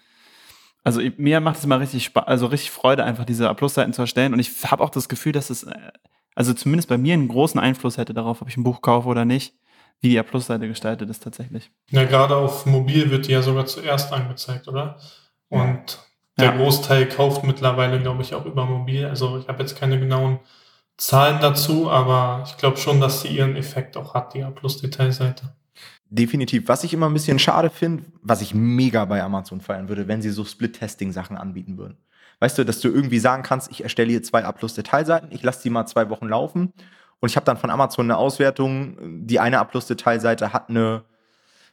[0.87, 4.33] also mir macht es immer richtig Spaß, also richtig Freude, einfach diese Plusseiten zu erstellen.
[4.33, 5.75] Und ich habe auch das Gefühl, dass es, äh,
[6.37, 9.25] also zumindest bei mir einen großen Einfluss hätte darauf, ob ich ein Buch kaufe oder
[9.25, 9.53] nicht.
[10.01, 11.73] wie die A-Plus-Seite gestaltet ist tatsächlich.
[11.91, 14.99] Ja, gerade auf mobil wird die ja sogar zuerst angezeigt, oder?
[15.49, 15.99] Und
[16.39, 16.57] der ja.
[16.57, 19.07] Großteil kauft mittlerweile, glaube ich, auch über mobil.
[19.07, 20.39] Also ich habe jetzt keine genauen
[20.99, 25.56] Zahlen dazu, aber ich glaube schon, dass sie ihren Effekt auch hat, die A-Plus-Detailseite.
[26.09, 26.69] Definitiv.
[26.69, 30.23] Was ich immer ein bisschen schade finde, was ich mega bei Amazon feiern würde, wenn
[30.23, 31.97] sie so Split-Testing-Sachen anbieten würden.
[32.39, 35.71] Weißt du, dass du irgendwie sagen kannst, ich erstelle hier zwei A-Plus-Detailseiten, ich lasse die
[35.71, 36.73] mal zwei Wochen laufen
[37.21, 39.27] und ich habe dann von Amazon eine Auswertung.
[39.27, 41.05] Die eine A-Plus-Detailseite hat eine,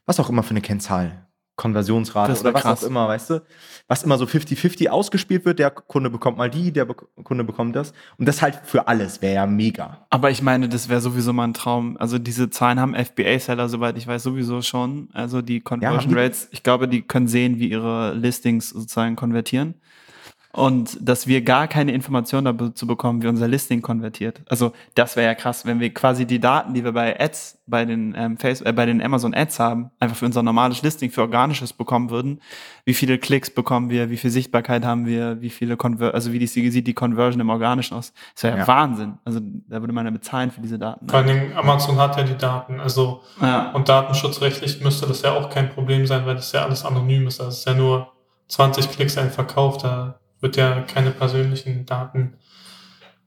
[0.06, 1.28] was auch immer für eine Kennzahl.
[1.56, 2.84] Konversionsrate oder was krass.
[2.84, 3.44] auch immer, weißt du?
[3.88, 7.76] Was immer so 50-50 ausgespielt wird, der Kunde bekommt mal die, der Be Kunde bekommt
[7.76, 7.94] das.
[8.18, 10.06] Und das halt für alles wäre ja mega.
[10.10, 11.98] Aber ich meine, das wäre sowieso mal ein Traum.
[11.98, 15.10] Also diese Zahlen haben FBA-Seller, soweit ich weiß, sowieso schon.
[15.14, 19.76] Also die Conversion ja, Rates, ich glaube, die können sehen, wie ihre Listings sozusagen konvertieren
[20.56, 24.42] und dass wir gar keine Informationen dazu bekommen, wie unser Listing konvertiert.
[24.48, 27.86] Also das wäre ja krass, wenn wir quasi die Daten, die wir bei Ads, bei
[27.86, 31.22] den ähm, Facebook, äh, bei den Amazon Ads haben, einfach für unser normales Listing, für
[31.22, 32.40] organisches bekommen würden.
[32.86, 36.40] Wie viele Klicks bekommen wir, wie viel Sichtbarkeit haben wir, wie viele Conver also wie
[36.40, 38.14] die, sieht die Conversion im organischen aus.
[38.36, 39.18] Das wäre ja, ja, Wahnsinn.
[39.26, 41.10] Also da würde man ja bezahlen für diese Daten.
[41.10, 43.72] Vor allen Dingen Amazon hat ja die Daten, also ja.
[43.72, 47.40] und datenschutzrechtlich müsste das ja auch kein Problem sein, weil das ja alles anonym ist.
[47.40, 48.12] Also es ist ja nur
[48.50, 52.34] 20 Klicks ein Verkauf, da wird ja keine persönlichen Daten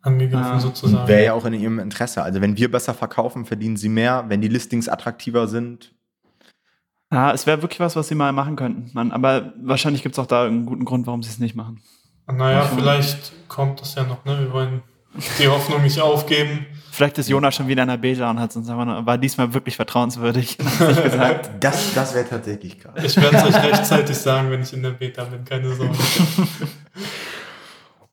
[0.02, 0.60] angegriffen ja.
[0.60, 1.08] sozusagen.
[1.08, 2.22] Wäre ja auch in ihrem Interesse.
[2.22, 4.26] Also wenn wir besser verkaufen, verdienen sie mehr.
[4.28, 5.92] Wenn die Listings attraktiver sind.
[7.10, 8.90] Ja, es wäre wirklich was, was sie mal machen könnten.
[8.92, 11.80] Man, aber wahrscheinlich gibt es auch da einen guten Grund, warum sie es nicht machen.
[12.30, 14.24] Naja, vielleicht kommt das ja noch.
[14.24, 14.38] Ne?
[14.40, 14.82] Wir wollen
[15.38, 16.66] die Hoffnung nicht aufgeben.
[16.90, 19.76] Vielleicht ist Jonas schon wieder in der Beta und hat uns aber war diesmal wirklich
[19.76, 20.58] vertrauenswürdig.
[20.78, 21.50] gesagt.
[21.60, 22.94] Das, das wäre tatsächlich krass.
[23.02, 25.94] Ich werde es euch rechtzeitig sagen, wenn ich in der Beta bin, keine Sorge.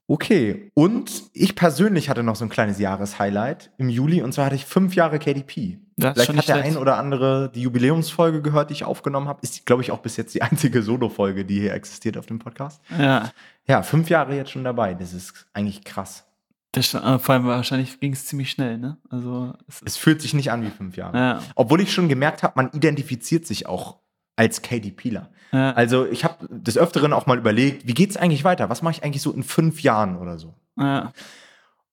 [0.08, 4.56] Okay, und ich persönlich hatte noch so ein kleines Jahreshighlight im Juli und zwar hatte
[4.56, 5.80] ich fünf Jahre KDP.
[5.96, 9.40] Das Vielleicht hat der ein oder andere die Jubiläumsfolge gehört, die ich aufgenommen habe.
[9.44, 12.82] Ist, glaube ich, auch bis jetzt die einzige Solo-Folge, die hier existiert auf dem Podcast.
[12.98, 13.32] Ja.
[13.66, 14.94] Ja, fünf Jahre jetzt schon dabei.
[14.94, 16.26] Das ist eigentlich krass.
[16.74, 18.98] Das, äh, vor allem wahrscheinlich ging es ziemlich schnell, ne?
[19.10, 21.18] Also es, es, fühlt sich nicht an wie fünf Jahre.
[21.18, 21.40] Ja.
[21.56, 24.00] Obwohl ich schon gemerkt habe, man identifiziert sich auch
[24.36, 25.30] als KDPler.
[25.52, 25.72] Ja.
[25.74, 28.70] Also ich habe des Öfteren auch mal überlegt, wie geht es eigentlich weiter?
[28.70, 30.56] Was mache ich eigentlich so in fünf Jahren oder so?
[30.78, 31.14] Ja.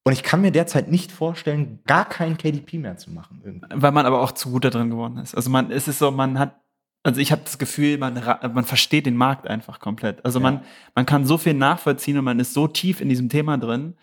[0.03, 3.42] Und ich kann mir derzeit nicht vorstellen, gar kein KDP mehr zu machen.
[3.44, 3.66] Irgendwie.
[3.74, 5.35] Weil man aber auch zu gut da drin geworden ist.
[5.35, 6.57] Also man, es ist so, man hat
[7.03, 10.24] also ich habe das Gefühl, man, man versteht den Markt einfach komplett.
[10.24, 10.42] Also ja.
[10.42, 13.96] man, man kann so viel nachvollziehen und man ist so tief in diesem Thema drin,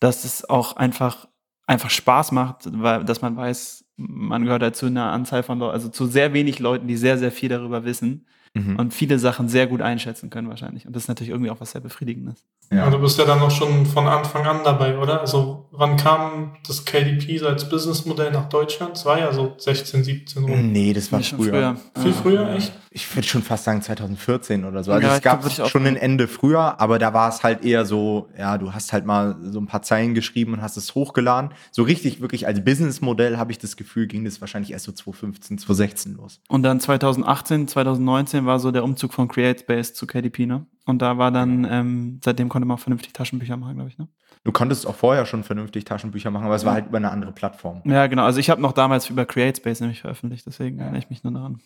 [0.00, 1.28] dass es auch einfach,
[1.66, 5.74] einfach Spaß macht, weil, dass man weiß, man gehört dazu halt einer Anzahl von Leuten,
[5.74, 8.76] also zu sehr wenig Leuten, die sehr, sehr viel darüber wissen mhm.
[8.76, 10.86] und viele Sachen sehr gut einschätzen können wahrscheinlich.
[10.86, 12.44] Und das ist natürlich irgendwie auch was sehr Befriedigendes.
[12.72, 12.84] Ja.
[12.84, 15.20] ja, du bist ja dann noch schon von Anfang an dabei, oder?
[15.20, 18.96] Also wann kam das KDP als Businessmodell nach Deutschland?
[18.96, 20.70] Es war ja so 16, 17 rum.
[20.72, 21.76] Nee, das war nee, früher.
[21.94, 22.02] früher.
[22.02, 22.72] Viel früher, echt?
[22.92, 24.90] Ich würde schon fast sagen 2014 oder so.
[24.90, 28.28] Also ja, es gab schon ein Ende früher, aber da war es halt eher so,
[28.36, 31.52] ja, du hast halt mal so ein paar Zeilen geschrieben und hast es hochgeladen.
[31.70, 35.58] So richtig wirklich als Businessmodell habe ich das Gefühl, ging das wahrscheinlich erst so 2015,
[35.58, 36.40] 2016 los.
[36.48, 40.66] Und dann 2018, 2019 war so der Umzug von CreateSpace zu KDP, ne?
[40.86, 43.98] Und da war dann, ähm, seitdem konnte man auch vernünftig Taschenbücher machen, glaube ich.
[43.98, 44.08] Ne?
[44.42, 47.32] Du konntest auch vorher schon vernünftig Taschenbücher machen, aber es war halt über eine andere
[47.32, 47.82] Plattform.
[47.84, 48.24] Ja, genau.
[48.24, 50.84] Also ich habe noch damals über CreateSpace nämlich veröffentlicht, deswegen ja.
[50.84, 51.60] erinnere ich mich nur daran.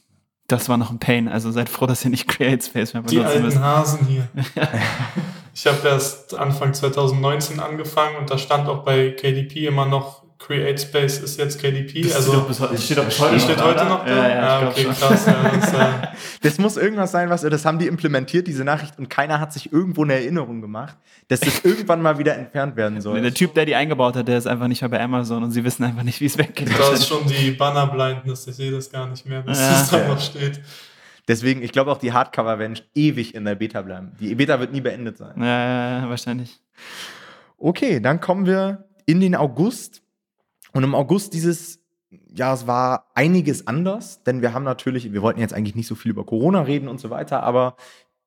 [0.48, 1.28] Das war noch ein Pain.
[1.28, 3.12] Also seid froh, dass ihr nicht CreateSpace mehr benutzt.
[3.12, 3.58] Die alten müsst.
[3.60, 4.28] Hasen hier.
[5.54, 11.20] ich habe erst Anfang 2019 angefangen und da stand auch bei KDP immer noch CreateSpace
[11.20, 12.02] ist jetzt KDP.
[12.02, 14.14] Das also steht doch bis, steht doch bis heute, steht noch, heute noch da.
[14.14, 15.26] Ja, ja, ah, okay, krass.
[15.26, 16.06] Ja, das, äh
[16.42, 19.72] das, muss irgendwas sein, was das haben die implementiert, diese Nachricht, und keiner hat sich
[19.72, 20.96] irgendwo eine Erinnerung gemacht,
[21.28, 23.22] dass das irgendwann mal wieder entfernt werden soll.
[23.22, 25.64] Der Typ, der die eingebaut hat, der ist einfach nicht mehr bei Amazon und sie
[25.64, 26.68] wissen einfach nicht, wie es weggeht.
[26.78, 29.70] Da ist schon die Banner-Blindness, ich sehe das gar nicht mehr, dass ja.
[29.70, 30.60] das da noch steht.
[31.26, 34.12] Deswegen, ich glaube auch, die Hardcover werden ewig in der Beta bleiben.
[34.20, 35.32] Die Beta wird nie beendet sein.
[35.38, 36.60] Ja, ja, wahrscheinlich.
[37.56, 40.03] Okay, dann kommen wir in den August.
[40.74, 41.80] Und im August dieses
[42.28, 46.10] Jahres war einiges anders, denn wir haben natürlich, wir wollten jetzt eigentlich nicht so viel
[46.10, 47.76] über Corona reden und so weiter, aber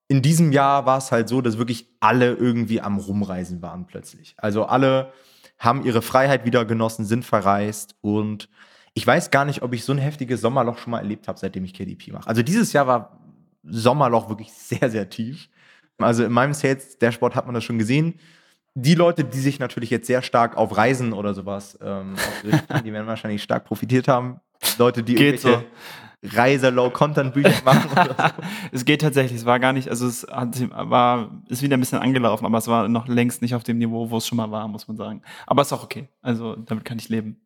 [0.07, 4.35] in diesem Jahr war es halt so, dass wirklich alle irgendwie am Rumreisen waren plötzlich.
[4.37, 5.11] Also alle
[5.59, 8.49] haben ihre Freiheit wieder genossen, sind verreist und
[8.93, 11.65] ich weiß gar nicht, ob ich so ein heftiges Sommerloch schon mal erlebt habe, seitdem
[11.65, 12.27] ich KDP mache.
[12.27, 13.19] Also dieses Jahr war
[13.63, 15.49] Sommerloch wirklich sehr, sehr tief.
[15.97, 18.19] Also in meinem Sales, der Sport hat man das schon gesehen
[18.79, 22.13] die Leute, die sich natürlich jetzt sehr stark auf Reisen oder sowas ähm,
[22.43, 24.39] ausrichten, die werden wahrscheinlich stark profitiert haben.
[24.77, 25.63] Leute, die geht so.
[26.23, 27.91] Reise-Low-Content-Bücher machen.
[27.91, 28.43] Oder so.
[28.71, 31.99] es geht tatsächlich, es war gar nicht, also es hat, war, ist wieder ein bisschen
[31.99, 34.67] angelaufen, aber es war noch längst nicht auf dem Niveau, wo es schon mal war,
[34.67, 35.21] muss man sagen.
[35.47, 36.09] Aber es ist auch okay.
[36.21, 37.41] Also damit kann ich leben.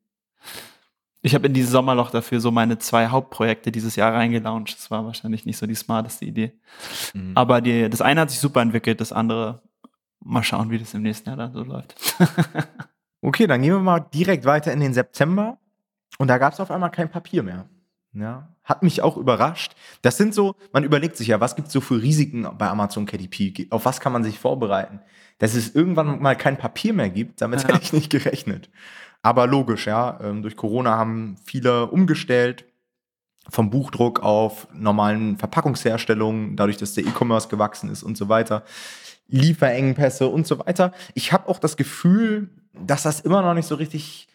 [1.22, 4.76] Ich habe in dieses Sommerloch dafür so meine zwei Hauptprojekte dieses Jahr reingelauncht.
[4.78, 6.54] Das war wahrscheinlich nicht so die smarteste Idee.
[7.14, 7.34] Mhm.
[7.36, 9.62] Aber die, das eine hat sich super entwickelt, das andere
[10.24, 11.96] mal schauen, wie das im nächsten Jahr dann so läuft.
[13.22, 15.58] okay, dann gehen wir mal direkt weiter in den September.
[16.18, 17.66] Und da gab es auf einmal kein Papier mehr.
[18.14, 19.74] Ja, hat mich auch überrascht.
[20.02, 23.06] Das sind so, man überlegt sich ja, was gibt es so für Risiken bei Amazon
[23.06, 23.68] KDP?
[23.70, 25.00] Auf was kann man sich vorbereiten?
[25.38, 27.70] Dass es irgendwann mal kein Papier mehr gibt, damit ja.
[27.70, 28.70] hätte ich nicht gerechnet.
[29.22, 30.20] Aber logisch, ja.
[30.22, 32.66] Ähm, durch Corona haben viele umgestellt
[33.52, 38.64] vom Buchdruck auf normalen Verpackungsherstellungen, dadurch, dass der E-Commerce gewachsen ist und so weiter.
[39.28, 40.94] Lieferengpässe und so weiter.
[41.14, 44.28] Ich habe auch das Gefühl, dass das immer noch nicht so richtig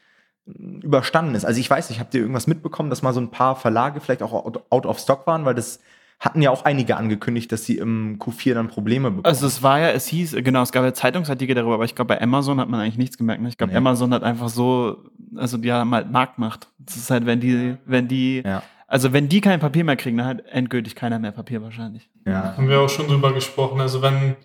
[0.47, 1.45] überstanden ist.
[1.45, 4.23] Also ich weiß nicht, habt ihr irgendwas mitbekommen, dass mal so ein paar Verlage vielleicht
[4.23, 4.33] auch
[4.71, 5.81] out of stock waren, weil das
[6.19, 9.27] hatten ja auch einige angekündigt, dass sie im Q4 dann Probleme bekommen.
[9.27, 12.15] Also es war ja, es hieß, genau, es gab ja Zeitungsartikel darüber, aber ich glaube,
[12.15, 13.43] bei Amazon hat man eigentlich nichts gemerkt.
[13.43, 13.49] Ne?
[13.49, 13.77] Ich glaube, nee.
[13.77, 16.69] Amazon hat einfach so, also die haben halt Marktmacht.
[16.79, 18.63] Das ist halt, wenn die, wenn die, ja.
[18.87, 22.09] Also wenn die kein Papier mehr kriegen, dann hat endgültig keiner mehr Papier wahrscheinlich.
[22.25, 22.57] Ja.
[22.57, 23.81] Haben wir auch schon drüber gesprochen.
[23.81, 24.37] Also wenn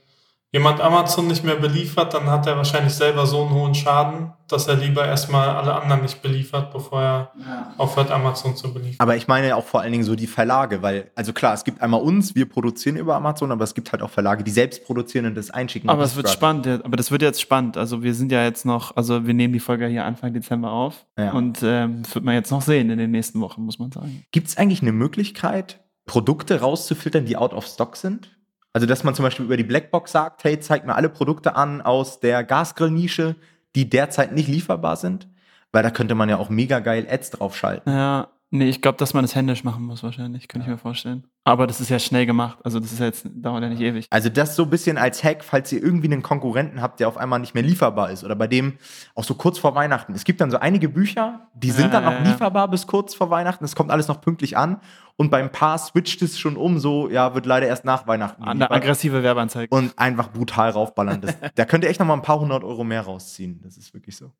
[0.53, 4.67] jemand Amazon nicht mehr beliefert, dann hat er wahrscheinlich selber so einen hohen Schaden, dass
[4.67, 7.73] er lieber erstmal alle anderen nicht beliefert, bevor er ja.
[7.77, 8.97] aufhört, Amazon zu beliefern.
[8.99, 11.81] Aber ich meine auch vor allen Dingen so die Verlage, weil, also klar, es gibt
[11.81, 15.25] einmal uns, wir produzieren über Amazon, aber es gibt halt auch Verlage, die selbst produzieren
[15.25, 15.89] und das einschicken.
[15.89, 17.77] Aber es wird spannend, aber das wird jetzt spannend.
[17.77, 21.05] Also wir sind ja jetzt noch, also wir nehmen die Folge hier Anfang Dezember auf
[21.17, 21.31] ja.
[21.31, 24.25] und ähm, das wird man jetzt noch sehen in den nächsten Wochen, muss man sagen.
[24.31, 28.31] Gibt es eigentlich eine Möglichkeit, Produkte rauszufiltern, die out of stock sind?
[28.73, 31.81] Also, dass man zum Beispiel über die Blackbox sagt, hey, zeig mir alle Produkte an
[31.81, 33.35] aus der Gasgrillnische,
[33.75, 35.27] die derzeit nicht lieferbar sind.
[35.71, 37.91] Weil da könnte man ja auch mega geil Ads draufschalten.
[37.91, 40.73] Ja, Nee, ich glaube, dass man das händisch machen muss wahrscheinlich, könnte ja.
[40.73, 41.23] ich mir vorstellen.
[41.45, 44.07] Aber das ist ja schnell gemacht, also das ist ja jetzt, dauert ja nicht ewig.
[44.09, 47.17] Also das so ein bisschen als Hack, falls ihr irgendwie einen Konkurrenten habt, der auf
[47.17, 48.73] einmal nicht mehr lieferbar ist oder bei dem
[49.15, 50.13] auch so kurz vor Weihnachten.
[50.13, 53.29] Es gibt dann so einige Bücher, die sind ja, dann ja, lieferbar bis kurz vor
[53.29, 54.81] Weihnachten, es kommt alles noch pünktlich an
[55.15, 58.43] und beim Paar switcht es schon um, so, ja, wird leider erst nach Weihnachten.
[58.43, 59.73] Eine aggressive Werbeanzeige.
[59.73, 61.21] Und einfach brutal raufballern.
[61.21, 63.93] Das, da könnt ihr echt noch mal ein paar hundert Euro mehr rausziehen, das ist
[63.93, 64.33] wirklich so.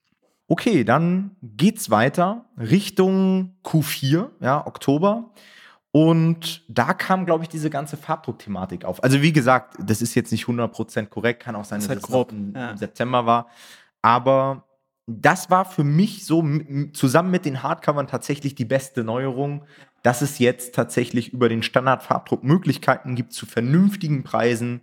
[0.51, 5.31] Okay, dann geht's weiter Richtung Q4, ja, Oktober.
[5.91, 9.01] Und da kam, glaube ich, diese ganze Farbdruckthematik auf.
[9.01, 12.03] Also wie gesagt, das ist jetzt nicht 100% korrekt, kann auch sein, dass halt es
[12.03, 12.33] grob.
[12.33, 12.75] Im, ja.
[12.75, 13.47] September war.
[14.01, 14.65] Aber
[15.07, 16.43] das war für mich so
[16.91, 19.63] zusammen mit den Hardcovern tatsächlich die beste Neuerung,
[20.03, 24.81] dass es jetzt tatsächlich über den Standardfarbdruck Möglichkeiten gibt, zu vernünftigen Preisen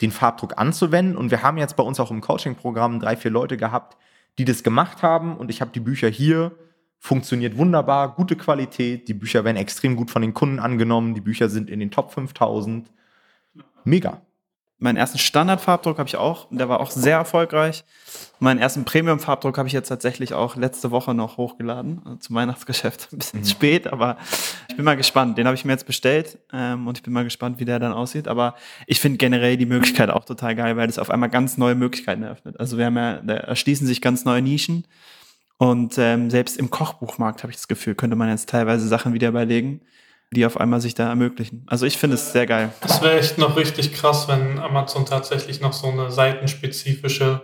[0.00, 1.18] den Farbdruck anzuwenden.
[1.18, 3.98] Und wir haben jetzt bei uns auch im Coaching-Programm drei, vier Leute gehabt,
[4.38, 6.52] die das gemacht haben und ich habe die Bücher hier.
[6.98, 9.08] Funktioniert wunderbar, gute Qualität.
[9.08, 11.14] Die Bücher werden extrem gut von den Kunden angenommen.
[11.14, 12.90] Die Bücher sind in den Top 5000.
[13.84, 14.22] Mega.
[14.78, 17.84] Meinen ersten Standardfarbdruck habe ich auch, der war auch sehr erfolgreich.
[18.40, 23.08] Meinen ersten Premium-Farbdruck habe ich jetzt tatsächlich auch letzte Woche noch hochgeladen, also zum Weihnachtsgeschäft.
[23.12, 23.46] Ein bisschen mhm.
[23.46, 24.18] spät, aber
[24.68, 25.38] ich bin mal gespannt.
[25.38, 27.94] Den habe ich mir jetzt bestellt ähm, und ich bin mal gespannt, wie der dann
[27.94, 28.28] aussieht.
[28.28, 28.54] Aber
[28.86, 32.22] ich finde generell die Möglichkeit auch total geil, weil das auf einmal ganz neue Möglichkeiten
[32.22, 32.60] eröffnet.
[32.60, 34.86] Also wir haben ja, da erschließen sich ganz neue Nischen.
[35.56, 39.28] Und ähm, selbst im Kochbuchmarkt habe ich das Gefühl, könnte man jetzt teilweise Sachen wieder
[39.28, 39.80] überlegen
[40.36, 41.64] die auf einmal sich da ermöglichen.
[41.66, 42.70] Also ich finde es sehr geil.
[42.82, 47.42] Das wäre echt noch richtig krass, wenn Amazon tatsächlich noch so eine seitenspezifische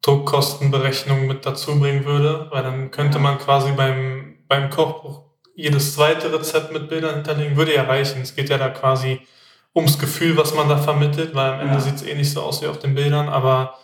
[0.00, 5.22] Druckkostenberechnung mit dazu bringen würde, weil dann könnte man quasi beim, beim Kochbuch
[5.54, 8.22] jedes zweite Rezept mit Bildern hinterlegen, würde ja reichen.
[8.22, 9.20] Es geht ja da quasi
[9.74, 11.80] ums Gefühl, was man da vermittelt, weil am Ende ja.
[11.80, 13.78] sieht es eh nicht so aus wie auf den Bildern, aber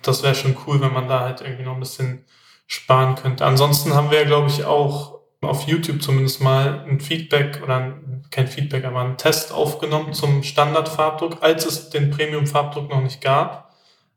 [0.00, 2.24] das wäre schon cool, wenn man da halt irgendwie noch ein bisschen
[2.66, 3.44] sparen könnte.
[3.44, 5.11] Ansonsten haben wir ja, glaube ich, auch
[5.42, 7.94] auf YouTube zumindest mal ein Feedback oder
[8.30, 13.74] kein Feedback, aber einen Test aufgenommen zum Standardfarbdruck, als es den Premium-Farbdruck noch nicht gab.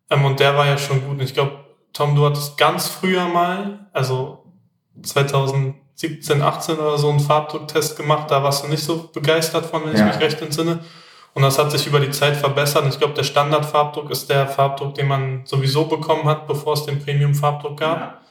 [0.09, 1.11] Ähm, und der war ja schon gut.
[1.11, 4.43] Und ich glaube, Tom, du hattest ganz früher mal, also
[5.01, 8.29] 2017, 18 oder so einen Farbdrucktest gemacht.
[8.29, 10.07] Da warst du nicht so begeistert von, wenn ja.
[10.07, 10.79] ich mich recht entsinne.
[11.33, 12.83] Und das hat sich über die Zeit verbessert.
[12.83, 16.85] Und ich glaube, der Standardfarbdruck ist der Farbdruck, den man sowieso bekommen hat, bevor es
[16.85, 17.99] den Premium-Farbdruck gab.
[17.99, 18.21] Ja.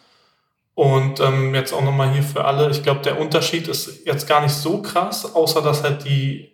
[0.74, 4.42] Und ähm, jetzt auch nochmal hier für alle, ich glaube, der Unterschied ist jetzt gar
[4.42, 6.50] nicht so krass, außer dass halt die,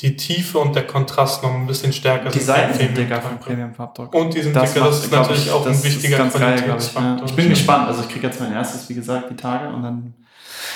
[0.00, 2.40] die Tiefe und der Kontrast noch ein bisschen stärker die sind.
[2.40, 4.12] Die Seiten sind dicker vom Premium-Farbdruck.
[4.12, 7.14] Und die sind das dicker, das ist natürlich ich, auch ein wichtiger Qualitätsfaktor.
[7.14, 7.26] Ich, ja.
[7.26, 10.14] ich bin gespannt, also ich kriege jetzt mein erstes, wie gesagt, die Tage und dann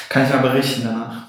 [0.09, 1.28] kann ich mal berichten danach.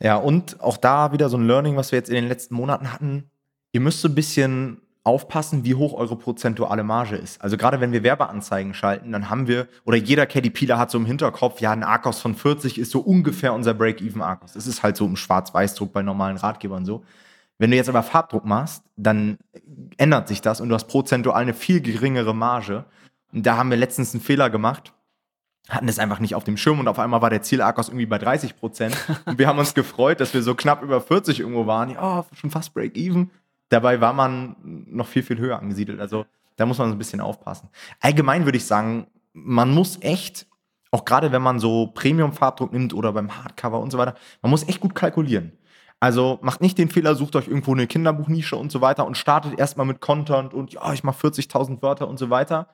[0.00, 2.90] Ja, und auch da wieder so ein Learning, was wir jetzt in den letzten Monaten
[2.90, 3.30] hatten.
[3.72, 7.40] Ihr müsst so ein bisschen aufpassen, wie hoch eure prozentuale Marge ist.
[7.42, 11.06] Also gerade wenn wir Werbeanzeigen schalten, dann haben wir, oder jeder KDPler hat so im
[11.06, 14.52] Hinterkopf, ja, ein Arkos von 40 ist so ungefähr unser Break-Even Arkos.
[14.52, 17.02] Das ist halt so im Schwarz-Weiß-Druck bei normalen Ratgebern so.
[17.58, 19.38] Wenn du jetzt aber Farbdruck machst, dann
[19.96, 22.84] ändert sich das und du hast prozentual eine viel geringere Marge.
[23.32, 24.92] Und da haben wir letztens einen Fehler gemacht.
[25.68, 28.18] hatten es einfach nicht auf dem Schirm und auf einmal war der Ziel-Arkos irgendwie bei
[28.18, 28.96] 30 Prozent.
[29.26, 31.90] Und wir haben uns gefreut, dass wir so knapp über 40 irgendwo waren.
[31.90, 33.30] Ja, oh, schon fast Break-Even.
[33.72, 35.98] Dabei war man noch viel, viel höher angesiedelt.
[35.98, 37.70] Also da muss man so ein bisschen aufpassen.
[38.00, 40.46] Allgemein würde ich sagen, man muss echt,
[40.90, 44.68] auch gerade wenn man so Premium-Farbdruck nimmt oder beim Hardcover und so weiter, man muss
[44.68, 45.52] echt gut kalkulieren.
[46.00, 49.58] Also macht nicht den Fehler, sucht euch irgendwo eine Kinderbuchnische und so weiter und startet
[49.58, 52.66] erstmal mit Content und ja, ich mache 40.000 Wörter und so weiter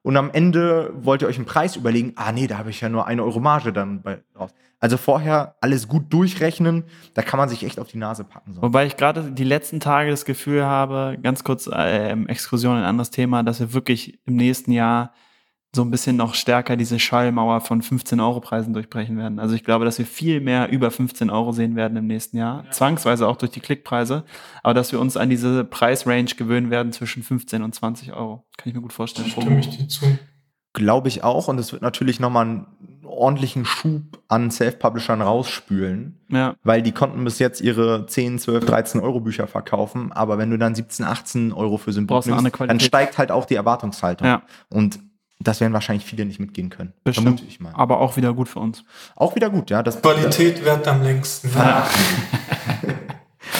[0.00, 2.88] und am Ende wollt ihr euch einen Preis überlegen, ah nee, da habe ich ja
[2.88, 4.54] nur eine Euro Marge dann bei raus.
[4.78, 6.84] Also vorher alles gut durchrechnen,
[7.14, 8.54] da kann man sich echt auf die Nase packen.
[8.54, 8.62] So.
[8.62, 13.10] Wobei ich gerade die letzten Tage das Gefühl habe, ganz kurz äh, Exkursion, ein anderes
[13.10, 15.12] Thema, dass wir wirklich im nächsten Jahr
[15.76, 19.38] so ein bisschen noch stärker diese Schallmauer von 15 Euro Preisen durchbrechen werden.
[19.38, 22.64] Also ich glaube, dass wir viel mehr über 15 Euro sehen werden im nächsten Jahr,
[22.64, 22.70] ja.
[22.70, 24.24] zwangsweise auch durch die Klickpreise,
[24.62, 28.46] aber dass wir uns an diese Preisrange gewöhnen werden zwischen 15 und 20 Euro.
[28.56, 29.28] Kann ich mir gut vorstellen.
[29.28, 30.18] Stimme ich dir zu.
[30.72, 32.66] Glaube ich auch und es wird natürlich nochmal einen
[33.08, 36.54] ordentlichen Schub an Self-Publishern rausspülen, ja.
[36.62, 40.58] weil die konnten bis jetzt ihre 10, 12, 13 Euro Bücher verkaufen, aber wenn du
[40.58, 44.26] dann 17, 18 Euro für Symbol nimmst, dann steigt halt auch die Erwartungshaltung.
[44.26, 44.42] Ja.
[44.68, 44.98] Und
[45.38, 46.94] das werden wahrscheinlich viele nicht mitgehen können.
[47.04, 47.42] Bestimmt.
[47.46, 47.72] Ich mal.
[47.74, 48.84] Aber auch wieder gut für uns.
[49.14, 49.82] Auch wieder gut, ja.
[49.82, 51.50] Das, Qualität wird am längsten.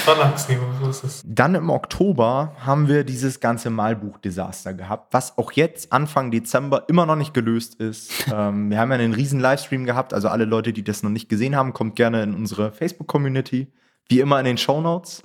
[0.07, 1.23] Verlagsniveau, so ist es.
[1.27, 7.07] Dann im Oktober haben wir dieses ganze Malbuch-Desaster gehabt, was auch jetzt Anfang Dezember immer
[7.07, 8.13] noch nicht gelöst ist.
[8.33, 11.29] ähm, wir haben ja einen riesen Livestream gehabt, also alle Leute, die das noch nicht
[11.29, 13.73] gesehen haben, kommt gerne in unsere Facebook-Community.
[14.09, 15.25] Wie immer in den Show Notes.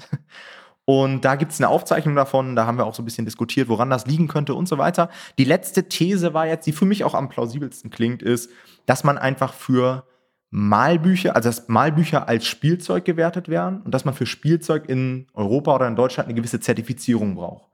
[0.85, 3.69] Und da gibt es eine Aufzeichnung davon, da haben wir auch so ein bisschen diskutiert,
[3.69, 5.11] woran das liegen könnte und so weiter.
[5.37, 8.49] Die letzte These war jetzt, die für mich auch am plausibelsten klingt, ist,
[8.87, 10.05] dass man einfach für
[10.51, 15.73] Malbücher, also dass Malbücher als Spielzeug gewertet werden und dass man für Spielzeug in Europa
[15.73, 17.69] oder in Deutschland eine gewisse Zertifizierung braucht.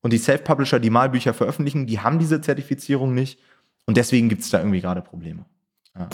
[0.00, 3.38] Und die Self-Publisher, die Malbücher veröffentlichen, die haben diese Zertifizierung nicht
[3.86, 5.44] und deswegen gibt es da irgendwie gerade Probleme.
[5.94, 6.08] Ja.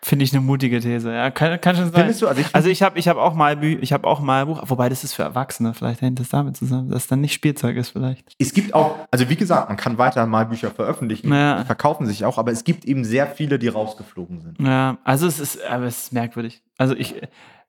[0.00, 1.12] Finde ich eine mutige These.
[1.12, 1.94] Ja, kann, kann schon sein.
[1.94, 2.28] Findest du?
[2.28, 5.02] Also ich, also ich habe ich hab auch Malbü ich habe auch Malbuch, wobei das
[5.02, 5.74] ist für Erwachsene.
[5.74, 8.32] Vielleicht hängt das damit zusammen, dass es dann nicht Spielzeug ist vielleicht.
[8.38, 11.64] Es gibt auch, also wie gesagt, man kann weiter Malbücher veröffentlichen, ja.
[11.64, 14.60] verkaufen sich auch, aber es gibt eben sehr viele, die rausgeflogen sind.
[14.60, 16.62] Ja, also es ist, aber es ist merkwürdig.
[16.76, 17.20] Also ich,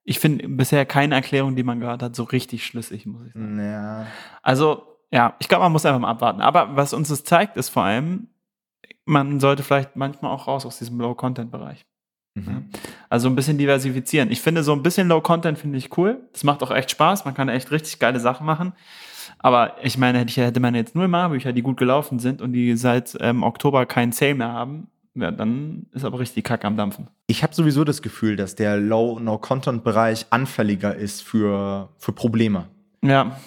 [0.03, 3.59] ich finde bisher keine Erklärung, die man gehört hat, so richtig schlüssig, muss ich sagen.
[3.59, 4.05] Ja.
[4.43, 6.41] Also ja, ich glaube, man muss einfach mal abwarten.
[6.41, 8.27] Aber was uns das zeigt, ist vor allem,
[9.05, 11.85] man sollte vielleicht manchmal auch raus aus diesem Low-Content-Bereich.
[12.35, 12.69] Mhm.
[13.09, 14.31] Also ein bisschen diversifizieren.
[14.31, 16.21] Ich finde so ein bisschen Low Content finde ich cool.
[16.33, 17.25] Das macht auch echt Spaß.
[17.25, 18.73] Man kann echt richtig geile Sachen machen.
[19.39, 23.17] Aber ich meine, hätte man jetzt nur Marbücher, die gut gelaufen sind und die seit
[23.21, 27.07] ähm, Oktober keinen Sale mehr haben, ja, dann ist aber richtig Kack am Dampfen.
[27.27, 32.67] Ich habe sowieso das Gefühl, dass der Low-No-Content-Bereich anfälliger ist für, für Probleme.
[33.03, 33.37] Ja.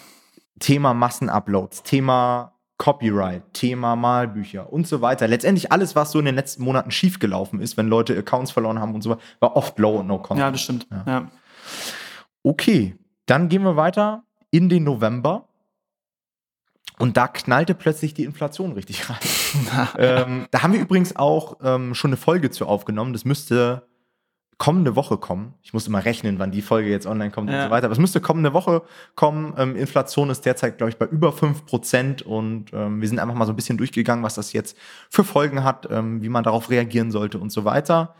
[0.59, 5.29] Thema Massenuploads, Thema Copyright, Thema Malbücher und so weiter.
[5.29, 8.95] Letztendlich alles, was so in den letzten Monaten schiefgelaufen ist, wenn Leute Accounts verloren haben
[8.95, 10.41] und so weiter, war oft low und no content.
[10.41, 10.87] Ja, das stimmt.
[10.91, 11.05] Ja.
[11.07, 11.31] Ja.
[12.43, 15.49] Okay, dann gehen wir weiter in den November.
[16.99, 19.19] Und da knallte plötzlich die Inflation richtig rein.
[19.99, 23.13] ähm, da haben wir übrigens auch ähm, schon eine Folge zu aufgenommen.
[23.13, 23.89] Das müsste
[24.63, 25.55] kommende Woche kommen.
[25.65, 27.57] Ich muss immer rechnen, wann die Folge jetzt online kommt ja.
[27.57, 27.87] und so weiter.
[27.87, 28.83] Aber es müsste kommende Woche
[29.17, 29.55] kommen.
[29.59, 33.45] Ähm, Inflation ist derzeit, glaube ich, bei über 5% und ähm, wir sind einfach mal
[33.45, 34.79] so ein bisschen durchgegangen, was das jetzt
[35.11, 38.15] für Folgen hat, ähm, wie man darauf reagieren sollte und so weiter.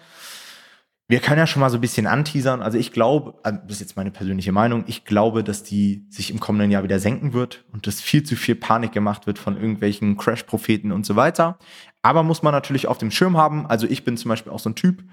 [1.07, 2.61] Wir können ja schon mal so ein bisschen anteasern.
[2.61, 6.33] Also ich glaube, äh, das ist jetzt meine persönliche Meinung, ich glaube, dass die sich
[6.33, 9.55] im kommenden Jahr wieder senken wird und dass viel zu viel Panik gemacht wird von
[9.55, 11.57] irgendwelchen Crash-Propheten und so weiter.
[12.03, 13.65] Aber muss man natürlich auf dem Schirm haben.
[13.65, 15.05] Also ich bin zum Beispiel auch so ein Typ,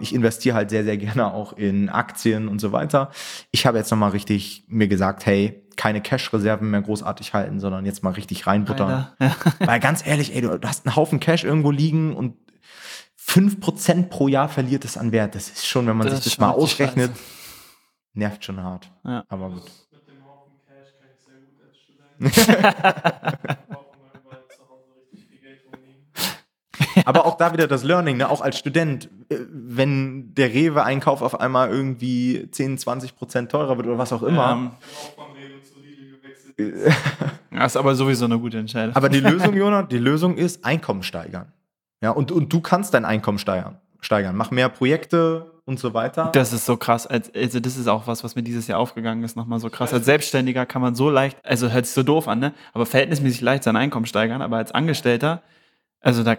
[0.00, 3.10] ich investiere halt sehr, sehr gerne auch in Aktien und so weiter.
[3.50, 8.02] Ich habe jetzt nochmal richtig mir gesagt, hey, keine Cash-Reserven mehr großartig halten, sondern jetzt
[8.02, 9.08] mal richtig reinbuttern.
[9.18, 9.36] Ja.
[9.60, 12.36] Weil ganz ehrlich, ey, du hast einen Haufen Cash irgendwo liegen und
[13.18, 15.34] 5% pro Jahr verliert es an Wert.
[15.34, 17.12] Das ist schon, wenn man das sich das mal ausrechnet,
[18.12, 18.90] nervt schon hart.
[19.04, 19.24] Ja.
[19.28, 19.62] Aber gut.
[19.90, 21.78] Mit dem Haufen Cash kann ich sehr gut als
[22.28, 23.38] Student.
[27.06, 28.28] Aber auch da wieder das Learning, ne?
[28.28, 29.08] auch als Student,
[29.50, 34.52] wenn der Rewe-Einkauf auf einmal irgendwie 10, 20 Prozent teurer wird oder was auch immer.
[34.52, 34.70] Ähm.
[37.50, 38.94] das ist aber sowieso eine gute Entscheidung.
[38.94, 41.52] Aber die Lösung, Jonah, die Lösung ist Einkommen steigern.
[42.00, 43.78] Ja, und, und du kannst dein Einkommen steigern.
[44.00, 44.36] steigern.
[44.36, 46.30] Mach mehr Projekte und so weiter.
[46.32, 47.06] Das ist so krass.
[47.06, 49.92] Also, das ist auch was, was mir dieses Jahr aufgegangen ist, nochmal so krass.
[49.92, 52.52] Als Selbstständiger kann man so leicht, also hört sich so doof an, ne?
[52.72, 54.42] Aber verhältnismäßig leicht sein Einkommen steigern.
[54.42, 55.42] Aber als Angestellter,
[56.00, 56.36] also da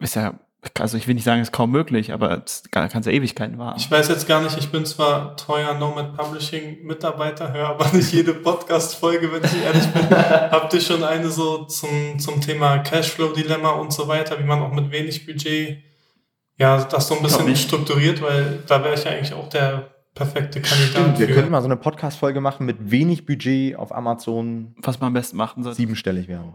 [0.00, 0.34] ist ja,
[0.78, 3.78] also ich will nicht sagen, es ist kaum möglich, aber es kann ja Ewigkeiten warten.
[3.78, 8.12] Ich weiß jetzt gar nicht, ich bin zwar treuer Nomad Publishing Mitarbeiter, höre aber nicht
[8.12, 10.10] jede Podcast-Folge, wenn ich ehrlich bin.
[10.10, 14.72] Habt ihr schon eine so zum, zum Thema Cashflow-Dilemma und so weiter, wie man auch
[14.72, 15.78] mit wenig Budget
[16.56, 20.60] Ja, das so ein bisschen strukturiert, weil da wäre ich ja eigentlich auch der perfekte
[20.60, 20.90] Kandidat.
[20.90, 24.74] Stimmt, wir könnten mal so eine Podcast-Folge machen mit wenig Budget auf Amazon.
[24.78, 25.76] Was man am besten machen sollte.
[25.76, 26.54] Siebenstellig wäre.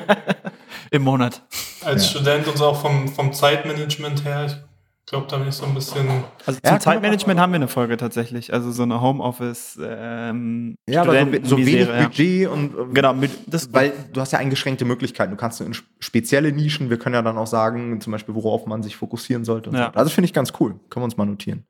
[0.90, 1.42] Im Monat.
[1.82, 2.10] Als ja.
[2.10, 5.74] Student und so auch vom, vom Zeitmanagement her, ich glaube, da bin ich so ein
[5.74, 6.08] bisschen.
[6.46, 8.52] Also zum ja, Zeitmanagement haben wir eine Folge tatsächlich.
[8.52, 9.76] Also so eine Homeoffice.
[9.82, 11.88] Ähm, ja, aber so, so wenig.
[11.88, 12.78] Budget und.
[12.78, 13.14] Ähm, genau,
[13.48, 15.32] das, weil du hast ja eingeschränkte Möglichkeiten.
[15.32, 18.84] Du kannst in spezielle Nischen, wir können ja dann auch sagen, zum Beispiel, worauf man
[18.84, 19.70] sich fokussieren sollte.
[19.70, 19.90] Ja.
[19.92, 19.98] So.
[19.98, 20.78] Also finde ich ganz cool.
[20.90, 21.64] Können wir uns mal notieren.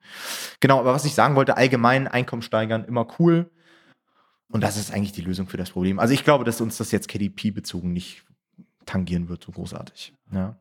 [0.61, 3.51] Genau, aber was ich sagen wollte, allgemein Einkommen steigern, immer cool.
[4.49, 5.99] Und das ist eigentlich die Lösung für das Problem.
[5.99, 8.25] Also ich glaube, dass uns das jetzt KDP-bezogen nicht
[8.91, 10.13] tangieren wird, so großartig.
[10.33, 10.57] Ja.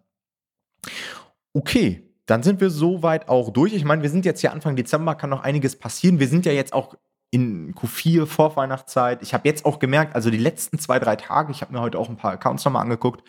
[1.53, 3.73] Okay, dann sind wir soweit auch durch.
[3.73, 6.19] Ich meine, wir sind jetzt hier Anfang Dezember, kann noch einiges passieren.
[6.19, 6.95] Wir sind ja jetzt auch
[7.31, 9.21] in Q4 vor Weihnachtszeit.
[9.23, 11.97] Ich habe jetzt auch gemerkt, also die letzten zwei, drei Tage, ich habe mir heute
[11.97, 13.27] auch ein paar Accounts nochmal angeguckt.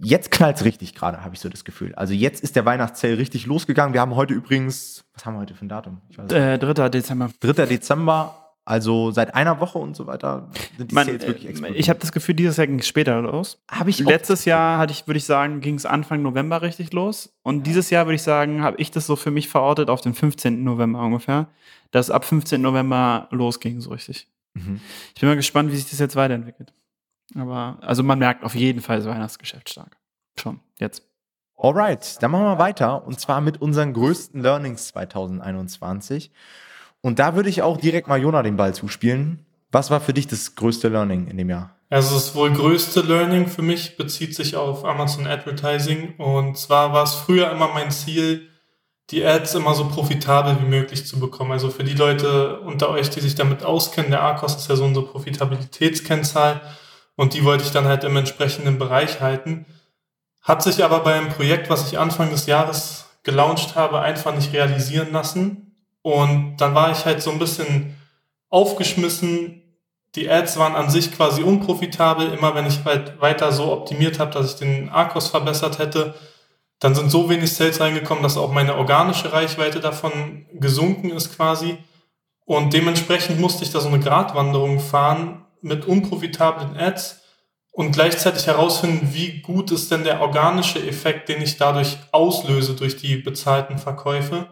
[0.00, 1.94] Jetzt knallt es richtig gerade, habe ich so das Gefühl.
[1.96, 3.94] Also jetzt ist der Weihnachtszell richtig losgegangen.
[3.94, 6.00] Wir haben heute übrigens, was haben wir heute für ein Datum?
[6.30, 6.88] Äh, 3.
[6.88, 7.30] Dezember.
[7.40, 7.66] 3.
[7.66, 8.47] Dezember.
[8.68, 11.80] Also seit einer Woche und so weiter sind die Man, Sales wirklich äh, explodiert.
[11.80, 13.58] Ich habe das Gefühl, dieses Jahr ging es später los.
[13.70, 17.32] Habe ich Letztes Jahr hatte ich, würde ich sagen, ging es Anfang November richtig los.
[17.42, 20.12] Und dieses Jahr würde ich sagen, habe ich das so für mich verortet auf den
[20.12, 20.62] 15.
[20.64, 21.48] November ungefähr,
[21.92, 22.60] dass ab 15.
[22.60, 24.28] November losging so richtig.
[24.52, 24.82] Mhm.
[25.14, 26.74] Ich bin mal gespannt, wie sich das jetzt weiterentwickelt.
[27.36, 29.96] Aber also man merkt auf jeden Fall das Weihnachtsgeschäft stark.
[30.38, 31.08] Schon jetzt.
[31.56, 36.30] Alright, dann machen wir weiter und zwar mit unseren größten Learnings 2021.
[37.00, 39.46] Und da würde ich auch direkt mal Jona den Ball zuspielen.
[39.70, 41.76] Was war für dich das größte Learning in dem Jahr?
[41.90, 46.16] Also das wohl größte Learning für mich bezieht sich auf Amazon Advertising.
[46.16, 48.48] Und zwar war es früher immer mein Ziel,
[49.10, 51.52] die Ads immer so profitabel wie möglich zu bekommen.
[51.52, 54.84] Also für die Leute unter euch, die sich damit auskennen, der ARCOS ist ja so
[54.84, 56.60] unsere Profitabilitätskennzahl
[57.16, 59.64] und die wollte ich dann halt im entsprechenden Bereich halten.
[60.42, 64.52] Hat sich aber bei einem Projekt, was ich Anfang des Jahres gelauncht habe, einfach nicht
[64.52, 65.67] realisieren lassen.
[66.02, 67.96] Und dann war ich halt so ein bisschen
[68.48, 69.62] aufgeschmissen.
[70.14, 72.32] Die Ads waren an sich quasi unprofitabel.
[72.32, 76.14] Immer wenn ich halt weiter so optimiert habe, dass ich den Arcos verbessert hätte,
[76.78, 81.78] dann sind so wenig Sales reingekommen, dass auch meine organische Reichweite davon gesunken ist quasi.
[82.44, 87.20] Und dementsprechend musste ich da so eine Gratwanderung fahren mit unprofitablen Ads
[87.72, 92.96] und gleichzeitig herausfinden, wie gut ist denn der organische Effekt, den ich dadurch auslöse durch
[92.96, 94.48] die bezahlten Verkäufe.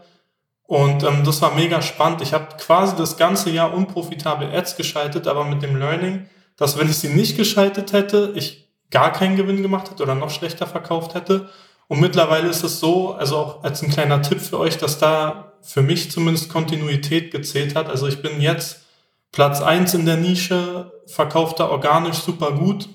[0.66, 2.22] Und ähm, das war mega spannend.
[2.22, 6.88] Ich habe quasi das ganze Jahr unprofitabel Ads geschaltet, aber mit dem Learning, dass wenn
[6.88, 11.14] ich sie nicht geschaltet hätte, ich gar keinen Gewinn gemacht hätte oder noch schlechter verkauft
[11.14, 11.48] hätte.
[11.88, 15.52] Und mittlerweile ist es so, also auch als ein kleiner Tipp für euch, dass da
[15.62, 17.88] für mich zumindest Kontinuität gezählt hat.
[17.88, 18.84] Also ich bin jetzt
[19.32, 22.88] Platz eins in der Nische, verkauft da organisch super gut.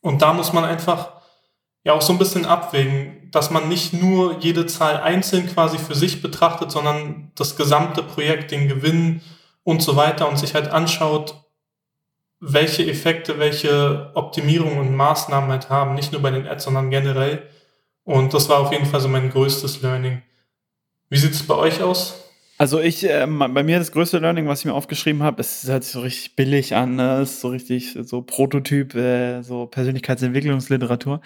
[0.00, 1.12] Und da muss man einfach
[1.84, 5.94] ja auch so ein bisschen abwägen, dass man nicht nur jede Zahl einzeln quasi für
[5.94, 9.20] sich betrachtet, sondern das gesamte Projekt, den Gewinn
[9.64, 11.34] und so weiter und sich halt anschaut,
[12.40, 17.42] welche Effekte, welche Optimierungen und Maßnahmen halt haben, nicht nur bei den Ads, sondern generell.
[18.04, 20.22] Und das war auf jeden Fall so mein größtes Learning.
[21.10, 22.24] Wie sieht es bei euch aus?
[22.58, 25.84] Also ich, äh, bei mir das größte Learning, was ich mir aufgeschrieben habe, es hört
[25.84, 27.22] sich so richtig billig an, ne?
[27.22, 31.20] ist so richtig so Prototyp, äh, so Persönlichkeitsentwicklungsliteratur.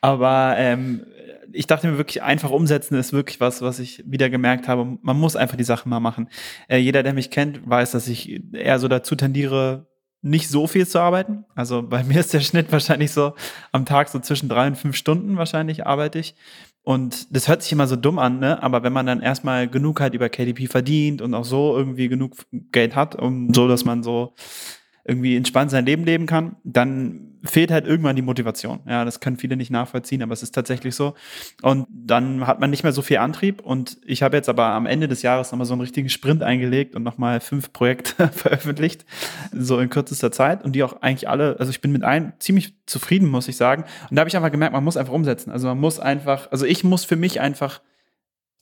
[0.00, 1.04] Aber ähm,
[1.52, 4.98] ich dachte mir wirklich, einfach umsetzen ist wirklich was, was ich wieder gemerkt habe.
[5.02, 6.28] Man muss einfach die Sachen mal machen.
[6.68, 9.86] Äh, jeder, der mich kennt, weiß, dass ich eher so dazu tendiere,
[10.20, 11.44] nicht so viel zu arbeiten.
[11.54, 13.34] Also bei mir ist der Schnitt wahrscheinlich so
[13.72, 16.34] am Tag so zwischen drei und fünf Stunden wahrscheinlich arbeite ich.
[16.82, 18.62] Und das hört sich immer so dumm an, ne?
[18.62, 22.36] Aber wenn man dann erstmal genug halt über KDP verdient und auch so irgendwie genug
[22.72, 24.34] Geld hat, um so, dass man so
[25.04, 28.80] irgendwie entspannt sein Leben leben kann, dann fehlt halt irgendwann die Motivation.
[28.86, 31.14] Ja, das können viele nicht nachvollziehen, aber es ist tatsächlich so.
[31.62, 33.60] Und dann hat man nicht mehr so viel Antrieb.
[33.60, 36.94] Und ich habe jetzt aber am Ende des Jahres nochmal so einen richtigen Sprint eingelegt
[36.94, 39.04] und nochmal fünf Projekte veröffentlicht,
[39.52, 40.64] so in kürzester Zeit.
[40.64, 43.84] Und die auch eigentlich alle, also ich bin mit allen ziemlich zufrieden, muss ich sagen.
[44.10, 45.50] Und da habe ich einfach gemerkt, man muss einfach umsetzen.
[45.50, 47.80] Also man muss einfach, also ich muss für mich einfach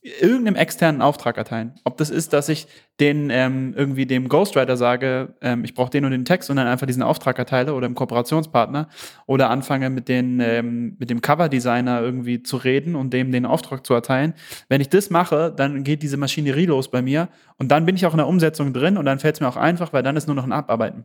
[0.06, 1.74] irgendeinem externen Auftrag erteilen.
[1.84, 2.66] Ob das ist, dass ich
[3.00, 6.66] den ähm, irgendwie dem Ghostwriter sage, ähm, ich brauche den und den Text und dann
[6.66, 8.88] einfach diesen Auftrag erteile oder dem Kooperationspartner
[9.26, 13.84] oder anfange mit, den, ähm, mit dem Coverdesigner irgendwie zu reden und dem den Auftrag
[13.84, 14.34] zu erteilen.
[14.68, 17.28] Wenn ich das mache, dann geht diese Maschinerie los bei mir
[17.58, 19.56] und dann bin ich auch in der Umsetzung drin und dann fällt es mir auch
[19.56, 21.04] einfach, weil dann ist nur noch ein Abarbeiten.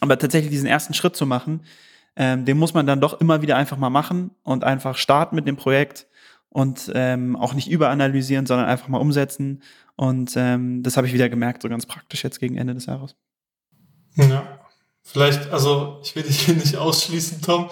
[0.00, 1.62] Aber tatsächlich diesen ersten Schritt zu machen,
[2.14, 5.46] ähm, den muss man dann doch immer wieder einfach mal machen und einfach starten mit
[5.46, 6.07] dem Projekt
[6.58, 9.62] und ähm, auch nicht überanalysieren, sondern einfach mal umsetzen.
[9.94, 13.14] Und ähm, das habe ich wieder gemerkt, so ganz praktisch jetzt gegen Ende des Jahres.
[14.16, 14.58] Ja,
[15.10, 17.70] Vielleicht, also ich will dich hier nicht ausschließen, Tom,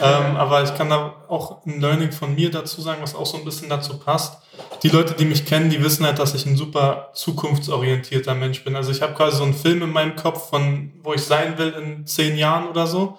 [0.00, 3.36] ähm, aber ich kann da auch ein Learning von mir dazu sagen, was auch so
[3.36, 4.42] ein bisschen dazu passt.
[4.82, 8.74] Die Leute, die mich kennen, die wissen halt, dass ich ein super zukunftsorientierter Mensch bin.
[8.74, 11.74] Also ich habe quasi so einen Film in meinem Kopf, von wo ich sein will
[11.74, 13.18] in zehn Jahren oder so.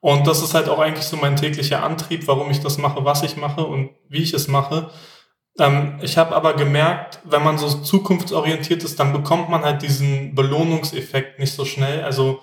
[0.00, 3.22] Und das ist halt auch eigentlich so mein täglicher Antrieb, warum ich das mache, was
[3.22, 4.90] ich mache und wie ich es mache.
[5.58, 10.34] Ähm, ich habe aber gemerkt, wenn man so zukunftsorientiert ist, dann bekommt man halt diesen
[10.34, 12.02] Belohnungseffekt nicht so schnell.
[12.02, 12.40] Also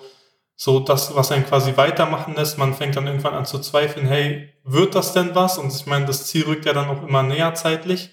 [0.54, 2.58] so das, was einen quasi weitermachen lässt.
[2.58, 5.56] Man fängt dann irgendwann an zu zweifeln, hey, wird das denn was?
[5.56, 8.10] Und ich meine, das Ziel rückt ja dann auch immer näher zeitlich.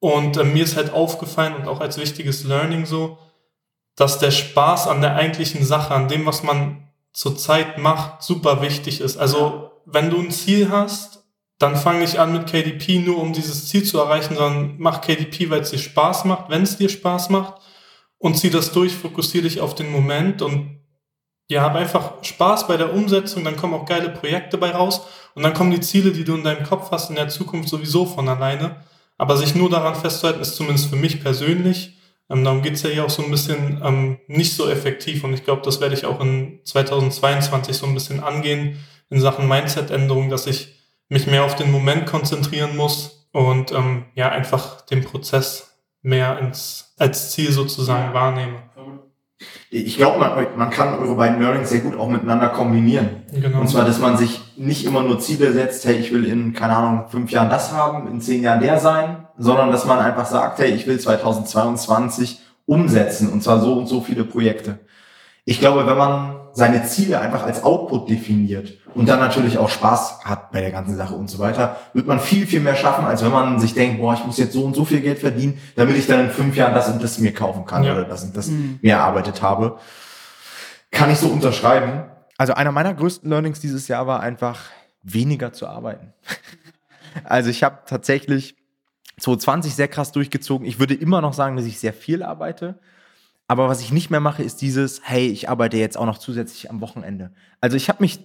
[0.00, 3.18] Und äh, mir ist halt aufgefallen und auch als wichtiges Learning so,
[3.96, 6.85] dass der Spaß an der eigentlichen Sache, an dem, was man
[7.16, 9.16] zurzeit macht, super wichtig ist.
[9.16, 11.24] Also wenn du ein Ziel hast,
[11.58, 15.48] dann fang nicht an mit KDP nur, um dieses Ziel zu erreichen, sondern mach KDP,
[15.48, 17.54] weil es dir Spaß macht, wenn es dir Spaß macht
[18.18, 20.80] und zieh das durch, fokussiere dich auf den Moment und
[21.48, 25.42] ja, hab einfach Spaß bei der Umsetzung, dann kommen auch geile Projekte bei raus und
[25.42, 28.28] dann kommen die Ziele, die du in deinem Kopf hast, in der Zukunft sowieso von
[28.28, 28.84] alleine.
[29.16, 31.96] Aber sich nur daran festzuhalten, ist zumindest für mich persönlich,
[32.28, 35.44] ähm, darum geht's ja hier auch so ein bisschen ähm, nicht so effektiv und ich
[35.44, 38.78] glaube, das werde ich auch in 2022 so ein bisschen angehen
[39.10, 40.74] in Sachen Mindset-Änderung, dass ich
[41.08, 46.94] mich mehr auf den Moment konzentrieren muss und ähm, ja, einfach den Prozess mehr ins,
[46.98, 48.66] als Ziel sozusagen wahrnehme
[49.70, 53.24] ich glaube, man, man kann eure beiden Learnings sehr gut auch miteinander kombinieren.
[53.32, 53.60] Genau.
[53.60, 56.76] Und zwar, dass man sich nicht immer nur Ziele setzt, hey, ich will in, keine
[56.76, 60.58] Ahnung, fünf Jahren das haben, in zehn Jahren der sein, sondern dass man einfach sagt,
[60.58, 64.80] hey, ich will 2022 umsetzen und zwar so und so viele Projekte.
[65.44, 70.24] Ich glaube, wenn man seine Ziele einfach als Output definiert und dann natürlich auch Spaß
[70.24, 73.22] hat bei der ganzen Sache und so weiter, wird man viel, viel mehr schaffen, als
[73.22, 75.96] wenn man sich denkt, boah, ich muss jetzt so und so viel Geld verdienen, damit
[75.96, 77.92] ich dann in fünf Jahren das und das mir kaufen kann ja.
[77.92, 78.78] oder das und das mhm.
[78.82, 79.78] mir erarbeitet habe.
[80.90, 82.04] Kann ich so unterschreiben.
[82.38, 84.62] Also einer meiner größten Learnings dieses Jahr war einfach
[85.02, 86.12] weniger zu arbeiten.
[87.24, 88.56] also ich habe tatsächlich
[89.20, 90.66] 2020 sehr krass durchgezogen.
[90.66, 92.78] Ich würde immer noch sagen, dass ich sehr viel arbeite.
[93.48, 96.70] Aber was ich nicht mehr mache, ist dieses, hey, ich arbeite jetzt auch noch zusätzlich
[96.70, 97.30] am Wochenende.
[97.60, 98.20] Also ich habe mich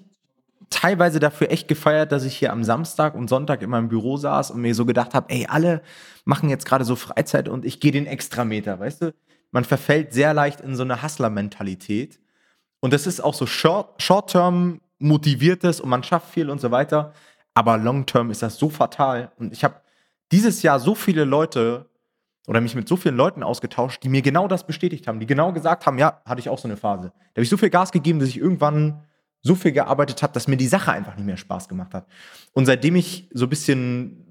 [0.69, 4.51] teilweise dafür echt gefeiert, dass ich hier am Samstag und Sonntag in meinem Büro saß
[4.51, 5.81] und mir so gedacht habe, ey, alle
[6.25, 9.13] machen jetzt gerade so Freizeit und ich gehe den Extrameter, weißt du?
[9.51, 12.19] Man verfällt sehr leicht in so eine Hustler-Mentalität.
[12.79, 17.13] Und das ist auch so short-term motiviertes und man schafft viel und so weiter.
[17.53, 19.31] Aber long-term ist das so fatal.
[19.37, 19.75] Und ich habe
[20.31, 21.89] dieses Jahr so viele Leute
[22.47, 25.53] oder mich mit so vielen Leuten ausgetauscht, die mir genau das bestätigt haben, die genau
[25.53, 27.09] gesagt haben, ja, hatte ich auch so eine Phase.
[27.09, 29.03] Da habe ich so viel Gas gegeben, dass ich irgendwann
[29.41, 32.07] so viel gearbeitet habe, dass mir die Sache einfach nicht mehr Spaß gemacht hat.
[32.53, 34.25] Und seitdem ich so ein bisschen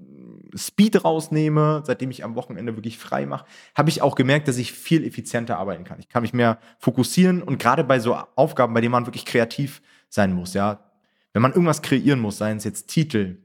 [0.55, 3.45] Speed rausnehme, seitdem ich am Wochenende wirklich frei mache,
[3.75, 5.99] habe ich auch gemerkt, dass ich viel effizienter arbeiten kann.
[5.99, 9.81] Ich kann mich mehr fokussieren und gerade bei so Aufgaben, bei denen man wirklich kreativ
[10.09, 10.91] sein muss, ja,
[11.33, 13.37] wenn man irgendwas kreieren muss, seien es jetzt Titel,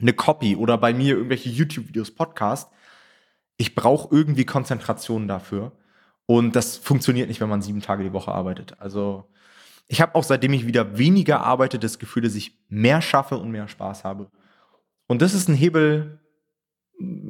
[0.00, 2.70] eine Copy oder bei mir irgendwelche YouTube-Videos, Podcast,
[3.56, 5.72] ich brauche irgendwie Konzentration dafür.
[6.26, 8.80] Und das funktioniert nicht, wenn man sieben Tage die Woche arbeitet.
[8.80, 9.28] Also
[9.86, 13.50] ich habe auch seitdem ich wieder weniger arbeite, das Gefühl, dass ich mehr schaffe und
[13.50, 14.30] mehr Spaß habe.
[15.06, 16.20] Und das ist ein Hebel,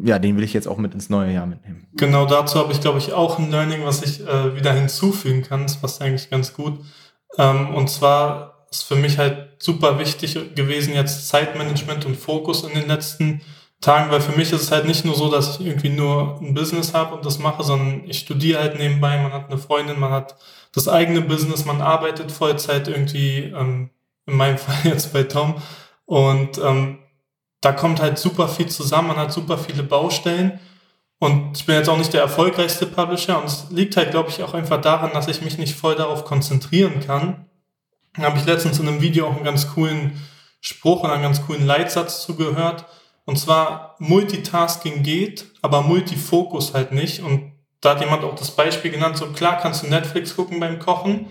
[0.05, 1.89] ja, den will ich jetzt auch mit ins neue Jahr mitnehmen.
[1.95, 5.63] Genau dazu habe ich, glaube ich, auch ein Learning, was ich äh, wieder hinzufügen kann.
[5.63, 6.79] Das passt eigentlich ganz gut.
[7.37, 12.75] Ähm, und zwar ist für mich halt super wichtig gewesen, jetzt Zeitmanagement und Fokus in
[12.75, 13.41] den letzten
[13.81, 16.55] Tagen, weil für mich ist es halt nicht nur so, dass ich irgendwie nur ein
[16.55, 20.11] Business habe und das mache, sondern ich studiere halt nebenbei, man hat eine Freundin, man
[20.11, 20.37] hat
[20.73, 23.91] das eigene Business, man arbeitet Vollzeit irgendwie, ähm,
[24.27, 25.57] in meinem Fall jetzt bei Tom.
[26.07, 26.99] Und ähm,
[27.61, 30.59] da kommt halt super viel zusammen, man hat super viele Baustellen.
[31.21, 34.43] Und ich bin jetzt auch nicht der erfolgreichste Publisher und es liegt halt, glaube ich,
[34.43, 37.47] auch einfach daran, dass ich mich nicht voll darauf konzentrieren kann.
[38.19, 40.21] Habe ich letztens in einem Video auch einen ganz coolen
[40.61, 42.87] Spruch und einen ganz coolen Leitsatz zugehört.
[43.25, 47.21] Und zwar Multitasking geht, aber Multifokus halt nicht.
[47.21, 50.79] Und da hat jemand auch das Beispiel genannt, so klar kannst du Netflix gucken beim
[50.79, 51.27] Kochen,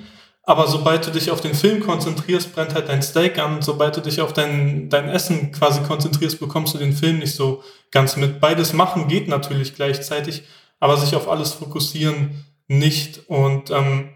[0.46, 3.62] aber sobald du dich auf den Film konzentrierst, brennt halt dein Steak an.
[3.62, 7.64] Sobald du dich auf dein, dein Essen quasi konzentrierst, bekommst du den Film nicht so
[7.92, 8.42] ganz mit.
[8.42, 10.44] Beides machen geht natürlich gleichzeitig,
[10.82, 13.30] aber sich auf alles fokussieren nicht.
[13.30, 14.10] Und ähm,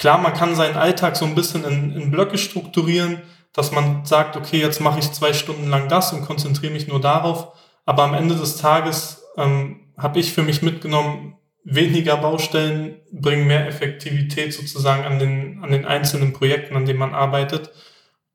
[0.00, 3.22] klar, man kann seinen Alltag so ein bisschen in, in Blöcke strukturieren,
[3.52, 7.00] dass man sagt, okay, jetzt mache ich zwei Stunden lang das und konzentriere mich nur
[7.00, 7.52] darauf.
[7.84, 13.66] Aber am Ende des Tages ähm, habe ich für mich mitgenommen, weniger Baustellen bringen mehr
[13.66, 17.70] Effektivität sozusagen an den, an den einzelnen Projekten, an denen man arbeitet.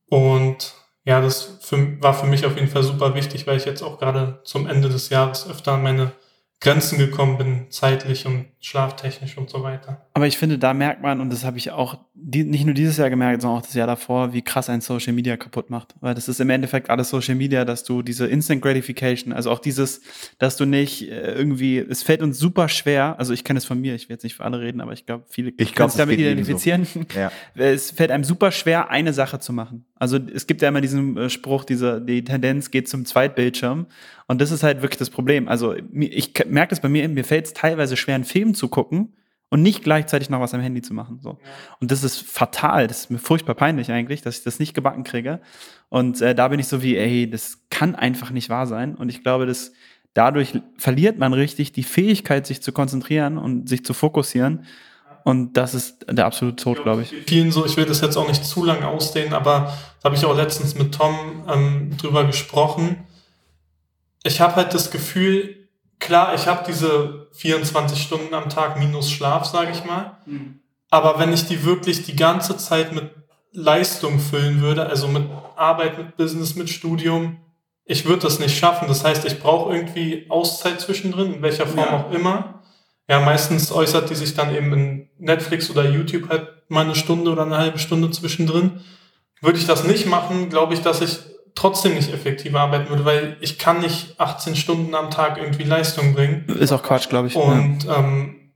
[0.07, 3.81] Und ja, das für, war für mich auf jeden Fall super wichtig, weil ich jetzt
[3.81, 6.11] auch gerade zum Ende des Jahres öfter an meine
[6.61, 10.07] Grenzen gekommen bin, zeitlich und schlaftechnisch und so weiter.
[10.15, 12.97] Aber ich finde, da merkt man, und das habe ich auch die, nicht nur dieses
[12.97, 15.93] Jahr gemerkt, sondern auch das Jahr davor, wie krass ein Social Media kaputt macht.
[15.99, 19.59] Weil das ist im Endeffekt alles Social Media, dass du diese Instant Gratification, also auch
[19.59, 20.01] dieses,
[20.39, 23.79] dass du nicht äh, irgendwie, es fällt uns super schwer, also ich kenne es von
[23.79, 25.99] mir, ich will jetzt nicht für alle reden, aber ich glaube, viele ich können sich
[25.99, 26.85] damit identifizieren.
[26.85, 27.01] So.
[27.15, 27.31] Ja.
[27.53, 29.85] Es fällt einem super schwer, eine Sache zu machen.
[29.97, 33.85] Also es gibt ja immer diesen äh, Spruch, diese, die Tendenz geht zum Zweitbildschirm.
[34.27, 35.47] Und das ist halt wirklich das Problem.
[35.47, 39.13] Also ich merke das bei mir, mir fällt es teilweise schwer, einen Film zu gucken
[39.49, 41.19] und nicht gleichzeitig noch was am Handy zu machen.
[41.21, 41.37] So.
[41.79, 45.03] Und das ist fatal, das ist mir furchtbar peinlich eigentlich, dass ich das nicht gebacken
[45.03, 45.39] kriege.
[45.89, 48.95] Und äh, da bin ich so wie, ey, das kann einfach nicht wahr sein.
[48.95, 49.71] Und ich glaube, dass
[50.13, 54.65] dadurch verliert man richtig die Fähigkeit, sich zu konzentrieren und sich zu fokussieren.
[55.23, 57.13] Und das ist der absolute Tod, glaube ich.
[57.25, 60.25] Vielen so, ich will das jetzt auch nicht zu lang ausdehnen, aber da habe ich
[60.25, 63.05] auch letztens mit Tom ähm, drüber gesprochen.
[64.23, 65.64] Ich habe halt das Gefühl,
[66.05, 70.17] klar, ich habe diese 24 Stunden am Tag minus Schlaf, sage ich mal.
[70.25, 70.59] Mhm.
[70.89, 73.09] Aber wenn ich die wirklich die ganze Zeit mit
[73.51, 75.23] Leistung füllen würde, also mit
[75.55, 77.37] Arbeit, mit Business, mit Studium,
[77.85, 78.87] ich würde das nicht schaffen.
[78.87, 81.97] Das heißt, ich brauche irgendwie Auszeit zwischendrin, in welcher Form ja.
[81.97, 82.63] auch immer.
[83.07, 87.31] Ja, meistens äußert die sich dann eben in Netflix oder YouTube halt mal eine Stunde
[87.31, 88.81] oder eine halbe Stunde zwischendrin.
[89.41, 91.19] Würde ich das nicht machen, glaube ich, dass ich
[91.55, 96.13] trotzdem nicht effektiv arbeiten würde, weil ich kann nicht 18 Stunden am Tag irgendwie Leistung
[96.13, 96.45] bringen.
[96.47, 97.35] Ist auch Quatsch, glaube ich.
[97.35, 97.97] Und ja.
[97.97, 98.51] ähm,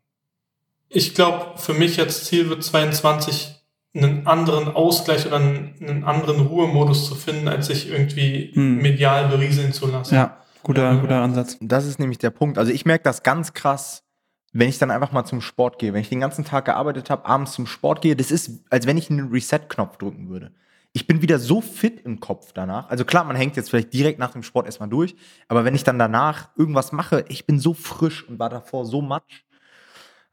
[0.90, 3.56] ich glaube, für mich jetzt Ziel wird 22
[3.96, 8.78] einen anderen Ausgleich oder einen, einen anderen Ruhemodus zu finden, als sich irgendwie hm.
[8.78, 10.14] medial berieseln zu lassen.
[10.14, 11.58] Ja, guter, guter Ansatz.
[11.62, 12.58] Das ist nämlich der Punkt.
[12.58, 14.04] Also ich merke das ganz krass
[14.52, 17.26] wenn ich dann einfach mal zum Sport gehe, wenn ich den ganzen Tag gearbeitet habe,
[17.26, 20.52] abends zum Sport gehe, das ist, als wenn ich einen Reset-Knopf drücken würde.
[21.00, 22.90] Ich bin wieder so fit im Kopf danach.
[22.90, 25.16] Also klar, man hängt jetzt vielleicht direkt nach dem Sport erstmal durch,
[25.48, 29.02] aber wenn ich dann danach irgendwas mache, ich bin so frisch und war davor so
[29.02, 29.46] matsch.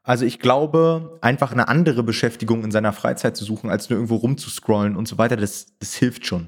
[0.03, 4.17] Also ich glaube, einfach eine andere Beschäftigung in seiner Freizeit zu suchen, als nur irgendwo
[4.17, 6.47] rumzuscrollen und so weiter, das, das hilft schon.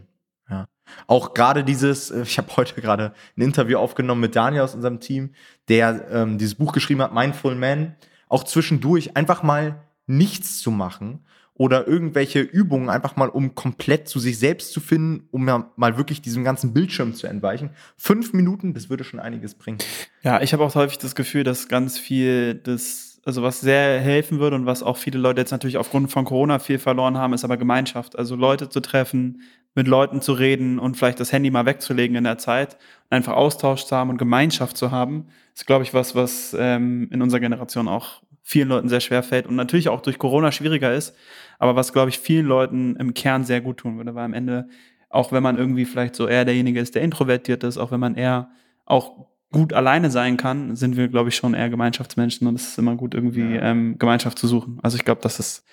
[0.49, 0.65] Ja.
[1.07, 4.99] Auch gerade dieses, äh, ich habe heute gerade ein Interview aufgenommen mit Daniel aus unserem
[4.99, 5.33] Team,
[5.69, 7.95] der ähm, dieses Buch geschrieben hat, Mindful Man,
[8.27, 11.23] auch zwischendurch einfach mal nichts zu machen
[11.59, 15.97] oder irgendwelche Übungen einfach mal, um komplett zu sich selbst zu finden, um ja mal
[15.97, 17.71] wirklich diesem ganzen Bildschirm zu entweichen.
[17.97, 19.79] Fünf Minuten, das würde schon einiges bringen.
[20.23, 24.39] Ja, ich habe auch häufig das Gefühl, dass ganz viel das, also was sehr helfen
[24.39, 27.43] würde und was auch viele Leute jetzt natürlich aufgrund von Corona viel verloren haben, ist
[27.43, 28.17] aber Gemeinschaft.
[28.17, 29.41] Also Leute zu treffen,
[29.75, 32.75] mit Leuten zu reden und vielleicht das Handy mal wegzulegen in der Zeit
[33.09, 37.09] und einfach Austausch zu haben und Gemeinschaft zu haben, ist, glaube ich, was, was ähm,
[37.11, 40.91] in unserer Generation auch vielen Leuten sehr schwer fällt und natürlich auch durch Corona schwieriger
[40.91, 41.15] ist,
[41.59, 44.67] aber was, glaube ich, vielen Leuten im Kern sehr gut tun würde, weil am Ende,
[45.07, 48.15] auch wenn man irgendwie vielleicht so eher derjenige ist, der introvertiert ist, auch wenn man
[48.15, 48.49] eher
[48.85, 52.79] auch gut alleine sein kann, sind wir, glaube ich, schon eher Gemeinschaftsmenschen und es ist
[52.79, 54.79] immer gut, irgendwie ähm, Gemeinschaft zu suchen.
[54.81, 55.63] Also ich glaube, dass es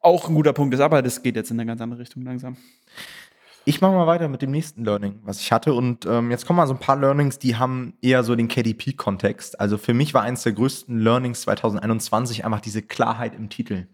[0.00, 2.58] auch ein guter Punkt ist, aber das geht jetzt in eine ganz andere Richtung langsam.
[3.64, 5.72] Ich mache mal weiter mit dem nächsten Learning, was ich hatte.
[5.74, 9.60] Und ähm, jetzt kommen mal so ein paar Learnings, die haben eher so den KDP-Kontext.
[9.60, 13.86] Also für mich war eines der größten Learnings 2021 einfach diese Klarheit im Titel.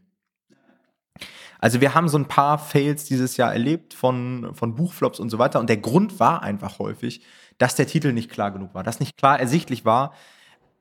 [1.59, 5.39] Also wir haben so ein paar Fails dieses Jahr erlebt von, von Buchflops und so
[5.39, 5.61] weiter.
[5.61, 7.23] Und der Grund war einfach häufig,
[7.59, 10.12] dass der Titel nicht klar genug war, dass nicht klar ersichtlich war,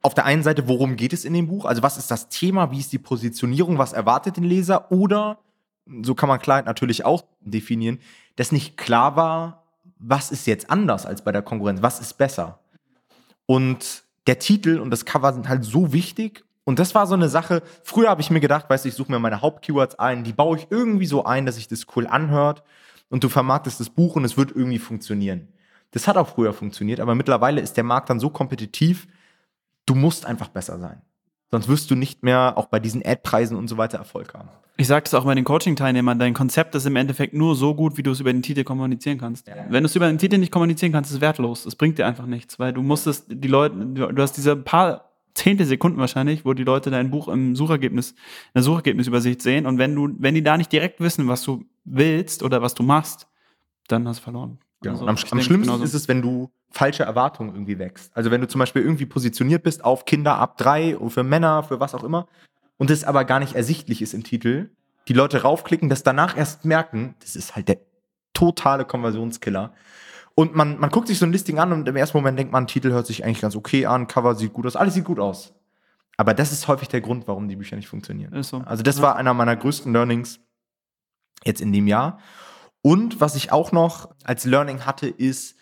[0.01, 1.65] auf der einen Seite, worum geht es in dem Buch?
[1.65, 2.71] Also was ist das Thema?
[2.71, 3.77] Wie ist die Positionierung?
[3.77, 4.91] Was erwartet den Leser?
[4.91, 5.39] Oder,
[6.03, 7.99] so kann man Klarheit natürlich auch definieren,
[8.35, 9.63] dass nicht klar war,
[9.99, 12.59] was ist jetzt anders als bei der Konkurrenz, was ist besser.
[13.45, 16.43] Und der Titel und das Cover sind halt so wichtig.
[16.65, 19.11] Und das war so eine Sache, früher habe ich mir gedacht, weißt du, ich suche
[19.11, 22.61] mir meine Hauptkeywords ein, die baue ich irgendwie so ein, dass sich das cool anhört
[23.09, 25.47] und du vermarktest das Buch und es wird irgendwie funktionieren.
[25.91, 29.07] Das hat auch früher funktioniert, aber mittlerweile ist der Markt dann so kompetitiv,
[29.85, 31.01] du musst einfach besser sein.
[31.49, 34.49] Sonst wirst du nicht mehr auch bei diesen Ad-Preisen und so weiter Erfolg haben.
[34.80, 37.97] Ich sage das auch bei den Coaching-Teilnehmern, dein Konzept ist im Endeffekt nur so gut,
[37.97, 39.47] wie du es über den Titel kommunizieren kannst.
[39.47, 39.55] Ja.
[39.69, 41.65] Wenn du es über den Titel nicht kommunizieren kannst, ist es wertlos.
[41.65, 45.65] Es bringt dir einfach nichts, weil du musstest die Leute, du hast diese paar zehnte
[45.65, 48.17] Sekunden wahrscheinlich, wo die Leute dein Buch im Suchergebnis, in
[48.55, 52.43] der Suchergebnisübersicht sehen und wenn du, wenn die da nicht direkt wissen, was du willst
[52.43, 53.28] oder was du machst,
[53.88, 54.59] dann hast du verloren.
[54.82, 54.93] Genau.
[54.93, 55.84] Also, am, am schlimmsten genauso.
[55.84, 58.15] ist es, wenn du falsche Erwartungen irgendwie wächst.
[58.15, 61.63] Also wenn du zum Beispiel irgendwie positioniert bist auf Kinder ab drei oder für Männer,
[61.63, 62.28] für was auch immer
[62.78, 64.69] und es aber gar nicht ersichtlich ist im Titel,
[65.07, 67.80] die Leute raufklicken, das danach erst merken, das ist halt der
[68.34, 69.73] totale Konversionskiller.
[70.36, 72.67] Und man, man guckt sich so ein Listing an und im ersten Moment denkt man,
[72.67, 75.53] Titel hört sich eigentlich ganz okay an, Cover sieht gut aus, alles sieht gut aus.
[76.17, 78.43] Aber das ist häufig der Grund, warum die Bücher nicht funktionieren.
[78.43, 78.57] So.
[78.65, 80.39] Also das war einer meiner größten Learnings
[81.43, 82.19] jetzt in dem Jahr.
[82.82, 85.56] Und was ich auch noch als Learning hatte, ist,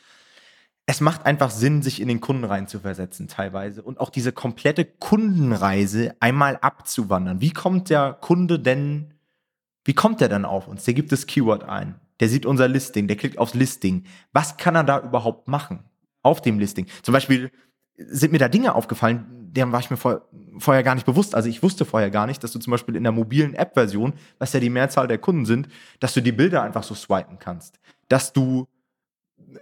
[0.87, 6.15] es macht einfach Sinn, sich in den Kunden reinzuversetzen teilweise und auch diese komplette Kundenreise
[6.19, 7.41] einmal abzuwandern.
[7.41, 9.13] Wie kommt der Kunde denn,
[9.83, 10.83] wie kommt der dann auf uns?
[10.85, 14.05] Der gibt das Keyword ein, der sieht unser Listing, der klickt aufs Listing.
[14.31, 15.83] Was kann er da überhaupt machen
[16.21, 16.85] auf dem Listing?
[17.01, 17.51] Zum Beispiel
[17.97, 19.25] sind mir da Dinge aufgefallen,
[19.55, 20.27] deren war ich mir vor,
[20.59, 21.33] vorher gar nicht bewusst.
[21.33, 24.53] Also ich wusste vorher gar nicht, dass du zum Beispiel in der mobilen App-Version, was
[24.53, 25.69] ja die Mehrzahl der Kunden sind,
[25.99, 27.79] dass du die Bilder einfach so swipen kannst.
[28.09, 28.67] Dass du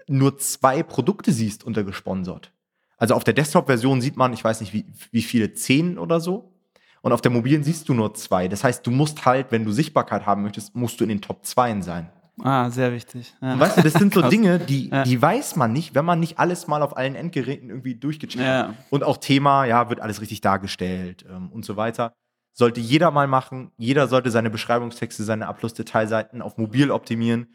[0.08, 2.52] nur zwei Produkte siehst unter gesponsert.
[2.98, 6.54] Also auf der Desktop-Version sieht man, ich weiß nicht, wie, wie viele, zehn oder so.
[7.02, 8.48] Und auf der mobilen siehst du nur zwei.
[8.48, 11.46] Das heißt, du musst halt, wenn du Sichtbarkeit haben möchtest, musst du in den Top
[11.46, 12.10] 2 sein.
[12.42, 13.36] Ah, sehr wichtig.
[13.42, 13.54] Ja.
[13.54, 15.04] Und weißt du, das sind so Dinge, die, ja.
[15.04, 18.70] die weiß man nicht, wenn man nicht alles mal auf allen Endgeräten irgendwie durchgecheckt ja.
[18.70, 18.76] hat.
[18.90, 22.14] Und auch Thema, ja, wird alles richtig dargestellt ähm, und so weiter.
[22.54, 23.72] Sollte jeder mal machen.
[23.78, 27.48] Jeder sollte seine Beschreibungstexte, seine Abschlussdetailseiten auf mobil optimieren.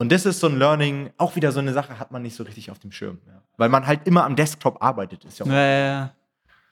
[0.00, 2.42] Und das ist so ein Learning, auch wieder so eine Sache, hat man nicht so
[2.42, 3.18] richtig auf dem Schirm.
[3.26, 3.42] Ja.
[3.58, 5.26] Weil man halt immer am Desktop arbeitet.
[5.26, 6.10] Ist ja, auch ja, ja,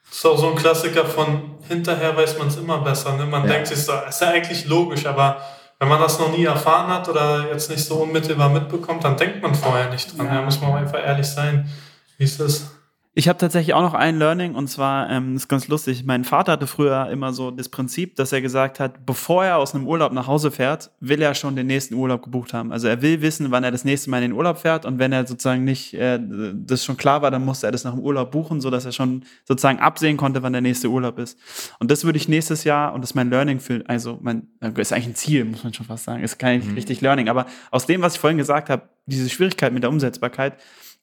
[0.08, 3.18] Das ist auch so ein Klassiker von hinterher weiß man es immer besser.
[3.18, 3.26] Ne?
[3.26, 3.50] Man ja.
[3.50, 5.42] denkt sich so, ist ja eigentlich logisch, aber
[5.78, 9.42] wenn man das noch nie erfahren hat oder jetzt nicht so unmittelbar mitbekommt, dann denkt
[9.42, 10.26] man vorher nicht dran.
[10.26, 10.36] Ja.
[10.36, 11.68] Da muss man einfach ehrlich sein.
[12.16, 12.77] Wie ist das?
[13.14, 16.04] Ich habe tatsächlich auch noch ein Learning und zwar, ähm, ist ganz lustig.
[16.04, 19.74] Mein Vater hatte früher immer so das Prinzip, dass er gesagt hat, bevor er aus
[19.74, 22.70] einem Urlaub nach Hause fährt, will er schon den nächsten Urlaub gebucht haben.
[22.70, 25.10] Also er will wissen, wann er das nächste Mal in den Urlaub fährt und wenn
[25.10, 26.20] er sozusagen nicht, äh,
[26.54, 28.92] das schon klar war, dann musste er das nach dem Urlaub buchen, so dass er
[28.92, 31.38] schon sozusagen absehen konnte, wann der nächste Urlaub ist.
[31.80, 34.46] Und das würde ich nächstes Jahr und das ist mein Learning für, also mein,
[34.76, 36.74] ist eigentlich ein Ziel, muss man schon fast sagen, ist kein mhm.
[36.74, 37.28] richtig Learning.
[37.28, 40.54] Aber aus dem, was ich vorhin gesagt habe, diese Schwierigkeit mit der Umsetzbarkeit,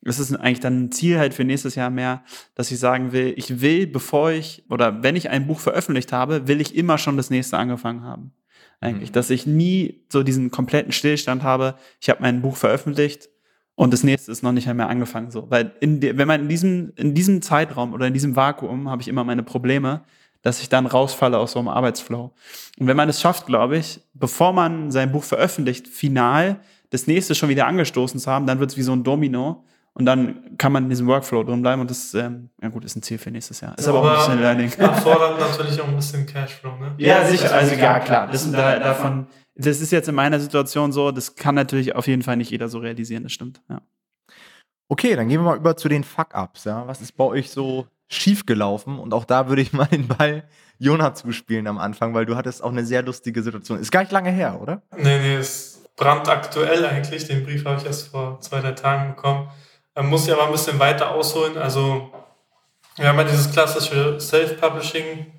[0.05, 3.33] es ist eigentlich dann ein Ziel halt für nächstes Jahr mehr, dass ich sagen will,
[3.35, 7.17] ich will, bevor ich oder wenn ich ein Buch veröffentlicht habe, will ich immer schon
[7.17, 8.31] das nächste angefangen haben.
[8.79, 9.13] Eigentlich, mhm.
[9.13, 11.75] dass ich nie so diesen kompletten Stillstand habe.
[11.99, 13.29] Ich habe mein Buch veröffentlicht
[13.73, 16.49] und das nächste ist noch nicht mehr angefangen so, weil in de, wenn man in
[16.49, 20.03] diesem in diesem Zeitraum oder in diesem Vakuum habe ich immer meine Probleme,
[20.43, 22.31] dass ich dann rausfalle aus so einem Arbeitsflow.
[22.77, 26.59] Und wenn man es schafft, glaube ich, bevor man sein Buch veröffentlicht, final
[26.91, 29.65] das nächste schon wieder angestoßen zu haben, dann wird es wie so ein Domino
[29.97, 32.97] und dann kann man in diesem Workflow drin bleiben und das, ähm, ja gut, ist
[32.97, 33.77] ein Ziel für nächstes Jahr.
[33.77, 34.71] Ist aber, aber auch ein bisschen Learning.
[34.77, 36.95] Erfordert natürlich auch ein bisschen Cashflow, ne?
[36.97, 38.27] Ja, ja sicher, also ja, klar.
[38.27, 42.23] Das, da, davon, das ist jetzt in meiner Situation so, das kann natürlich auf jeden
[42.23, 43.81] Fall nicht jeder so realisieren, das stimmt, ja.
[44.87, 46.85] Okay, dann gehen wir mal über zu den Fuck-Ups, ja.
[46.87, 48.99] Was ist bei euch so schief gelaufen?
[48.99, 50.43] Und auch da würde ich mal den Ball
[50.77, 53.79] Jona zuspielen am Anfang, weil du hattest auch eine sehr lustige Situation.
[53.79, 54.81] Ist gar nicht lange her, oder?
[54.97, 57.27] Nee, nee, ist brandaktuell eigentlich.
[57.27, 59.49] Den Brief habe ich erst vor zwei, drei Tagen bekommen.
[59.95, 61.57] Man muss ja aber ein bisschen weiter ausholen.
[61.57, 62.11] Also,
[62.97, 65.33] wir haben ja dieses klassische Self-Publishing.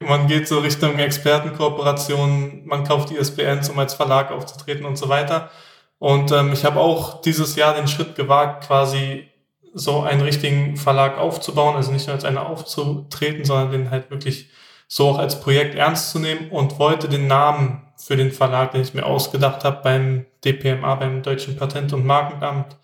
[0.00, 5.50] Man geht so Richtung Expertenkooperation, man kauft ISBNs, um als Verlag aufzutreten und so weiter.
[5.98, 9.28] Und ähm, ich habe auch dieses Jahr den Schritt gewagt, quasi
[9.72, 14.50] so einen richtigen Verlag aufzubauen, also nicht nur als einer aufzutreten, sondern den halt wirklich
[14.88, 18.82] so auch als Projekt ernst zu nehmen und wollte den Namen für den Verlag, den
[18.82, 22.76] ich mir ausgedacht habe, beim DPMA, beim Deutschen Patent- und Markenamt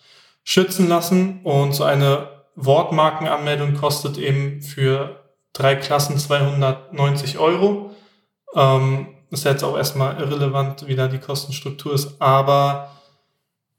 [0.48, 5.22] schützen lassen und so eine Wortmarkenanmeldung kostet eben für
[5.52, 7.90] drei Klassen 290 Euro.
[8.54, 12.92] Ähm, ist jetzt auch erstmal irrelevant, wie da die Kostenstruktur ist, aber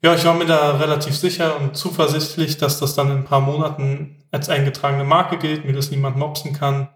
[0.00, 3.40] ja, ich war mir da relativ sicher und zuversichtlich, dass das dann in ein paar
[3.40, 6.88] Monaten als eingetragene Marke gilt, mir das niemand mopsen kann.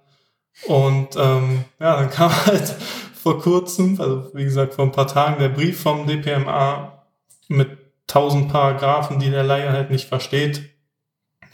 [0.66, 2.76] Und ähm, ja, dann kam halt
[3.12, 7.02] vor kurzem, also wie gesagt vor ein paar Tagen, der Brief vom DPMA
[7.48, 10.70] mit tausend Paragraphen, die der Laie halt nicht versteht,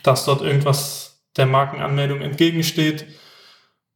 [0.02, 3.06] dass dort irgendwas der Markenanmeldung entgegensteht.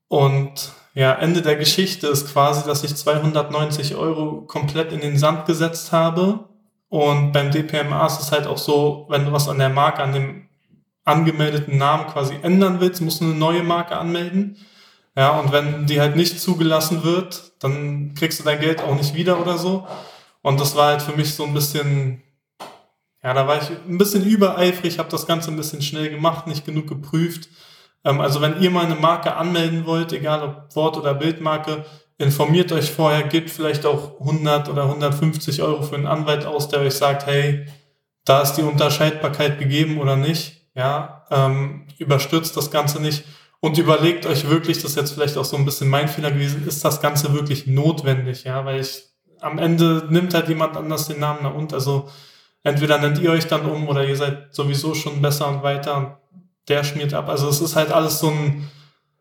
[0.08, 5.46] Und ja, Ende der Geschichte ist quasi, dass ich 290 Euro komplett in den Sand
[5.46, 6.48] gesetzt habe.
[6.88, 10.12] Und beim DPMA ist es halt auch so, wenn du was an der Marke, an
[10.12, 10.48] dem
[11.04, 14.56] angemeldeten Namen quasi ändern willst, musst du eine neue Marke anmelden.
[15.16, 19.14] Ja, und wenn die halt nicht zugelassen wird, dann kriegst du dein Geld auch nicht
[19.14, 19.86] wieder oder so.
[20.42, 22.23] Und das war halt für mich so ein bisschen
[23.24, 26.66] ja, da war ich ein bisschen übereifrig, habe das Ganze ein bisschen schnell gemacht, nicht
[26.66, 27.48] genug geprüft.
[28.04, 31.86] Ähm, also wenn ihr mal eine Marke anmelden wollt, egal ob Wort- oder Bildmarke,
[32.18, 36.80] informiert euch vorher, gebt vielleicht auch 100 oder 150 Euro für einen Anwalt aus, der
[36.80, 37.66] euch sagt, hey,
[38.26, 40.60] da ist die Unterscheidbarkeit gegeben oder nicht.
[40.76, 43.24] Ja, ähm, überstürzt das Ganze nicht
[43.60, 46.66] und überlegt euch wirklich, das ist jetzt vielleicht auch so ein bisschen mein Fehler gewesen,
[46.66, 48.44] ist das Ganze wirklich notwendig?
[48.44, 49.04] Ja, weil ich
[49.40, 52.08] am Ende nimmt halt jemand anders den Namen nach und also
[52.64, 56.16] entweder nennt ihr euch dann um oder ihr seid sowieso schon besser und weiter und
[56.68, 57.28] der schmiert ab.
[57.28, 58.68] Also es ist halt alles so ein,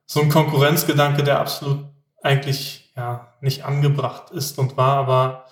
[0.06, 1.86] so ein Konkurrenzgedanke, der absolut
[2.24, 5.46] eigentlich ja nicht angebracht ist und war, aber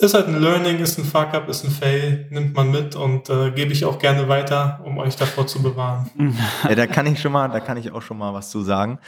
[0.00, 3.50] ist halt ein Learning, ist ein Fuck-up, ist ein Fail, nimmt man mit und äh,
[3.50, 6.08] gebe ich auch gerne weiter, um euch davor zu bewahren.
[6.68, 9.00] Ja, da kann ich schon mal, da kann ich auch schon mal was zu sagen.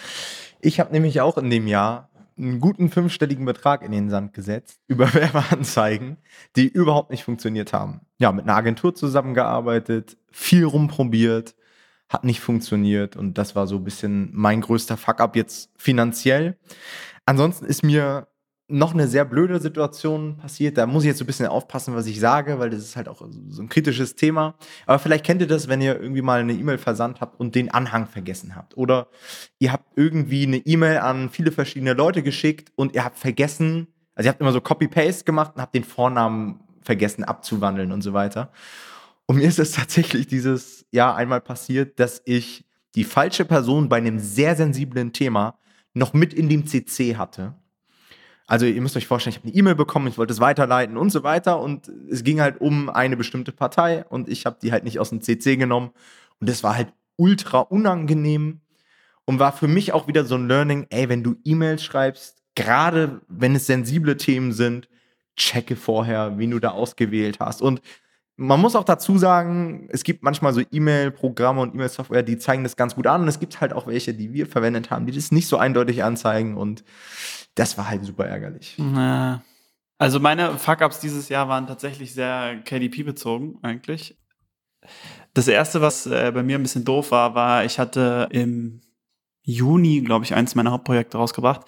[0.61, 2.10] Ich habe nämlich auch in dem Jahr
[2.41, 6.19] einen guten fünfstelligen Betrag in den Sand gesetzt über Werbeanzeigen,
[6.57, 8.01] die überhaupt nicht funktioniert haben.
[8.19, 11.55] Ja, mit einer Agentur zusammengearbeitet, viel rumprobiert,
[12.09, 16.59] hat nicht funktioniert und das war so ein bisschen mein größter Fuck-up jetzt finanziell.
[17.25, 18.27] Ansonsten ist mir
[18.71, 20.79] noch eine sehr blöde Situation passiert.
[20.79, 23.09] Da muss ich jetzt so ein bisschen aufpassen, was ich sage, weil das ist halt
[23.09, 24.55] auch so ein kritisches Thema.
[24.87, 27.71] Aber vielleicht kennt ihr das, wenn ihr irgendwie mal eine E-Mail versandt habt und den
[27.71, 28.77] Anhang vergessen habt.
[28.77, 29.09] Oder
[29.59, 34.29] ihr habt irgendwie eine E-Mail an viele verschiedene Leute geschickt und ihr habt vergessen, also
[34.29, 38.53] ihr habt immer so Copy-Paste gemacht und habt den Vornamen vergessen abzuwandeln und so weiter.
[39.27, 42.65] Und mir ist es tatsächlich dieses Jahr einmal passiert, dass ich
[42.95, 45.59] die falsche Person bei einem sehr sensiblen Thema
[45.95, 47.55] noch mit in dem CC hatte
[48.51, 51.11] also ihr müsst euch vorstellen, ich habe eine E-Mail bekommen, ich wollte es weiterleiten und
[51.11, 54.83] so weiter und es ging halt um eine bestimmte Partei und ich habe die halt
[54.83, 55.93] nicht aus dem CC genommen
[56.41, 58.61] und das war halt ultra unangenehm
[59.25, 63.21] und war für mich auch wieder so ein Learning, ey, wenn du E-Mails schreibst, gerade
[63.29, 64.89] wenn es sensible Themen sind,
[65.37, 67.81] checke vorher, wen du da ausgewählt hast und
[68.37, 72.75] man muss auch dazu sagen, es gibt manchmal so E-Mail-Programme und E-Mail-Software, die zeigen das
[72.75, 73.21] ganz gut an.
[73.21, 76.03] Und es gibt halt auch welche, die wir verwendet haben, die das nicht so eindeutig
[76.03, 76.57] anzeigen.
[76.57, 76.83] Und
[77.55, 78.75] das war halt super ärgerlich.
[78.79, 79.43] Na,
[79.99, 84.19] also meine Fuck-Ups dieses Jahr waren tatsächlich sehr KDP-bezogen eigentlich.
[85.35, 88.81] Das erste, was äh, bei mir ein bisschen doof war, war, ich hatte im
[89.43, 91.63] Juni, glaube ich, eins meiner Hauptprojekte rausgebracht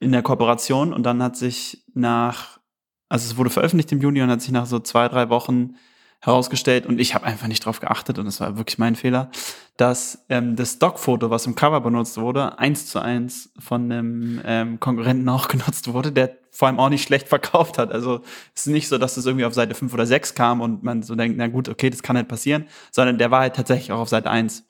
[0.00, 2.58] in der Kooperation und dann hat sich nach,
[3.08, 5.76] also es wurde veröffentlicht im Juni und hat sich nach so zwei, drei Wochen
[6.20, 9.30] herausgestellt und ich habe einfach nicht drauf geachtet und das war wirklich mein Fehler,
[9.76, 14.80] dass ähm, das Stockfoto, was im Cover benutzt wurde, eins zu eins von einem ähm,
[14.80, 17.90] Konkurrenten auch genutzt wurde, der vor allem auch nicht schlecht verkauft hat.
[17.90, 18.20] Also
[18.54, 21.02] es ist nicht so, dass es irgendwie auf Seite 5 oder 6 kam und man
[21.02, 24.00] so denkt, na gut, okay, das kann halt passieren, sondern der war halt tatsächlich auch
[24.00, 24.64] auf Seite 1.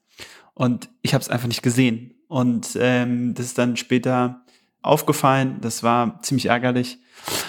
[0.55, 2.15] Und ich habe es einfach nicht gesehen.
[2.29, 4.45] Und ähm, das ist dann später
[4.83, 5.59] aufgefallen.
[5.61, 6.99] Das war ziemlich ärgerlich.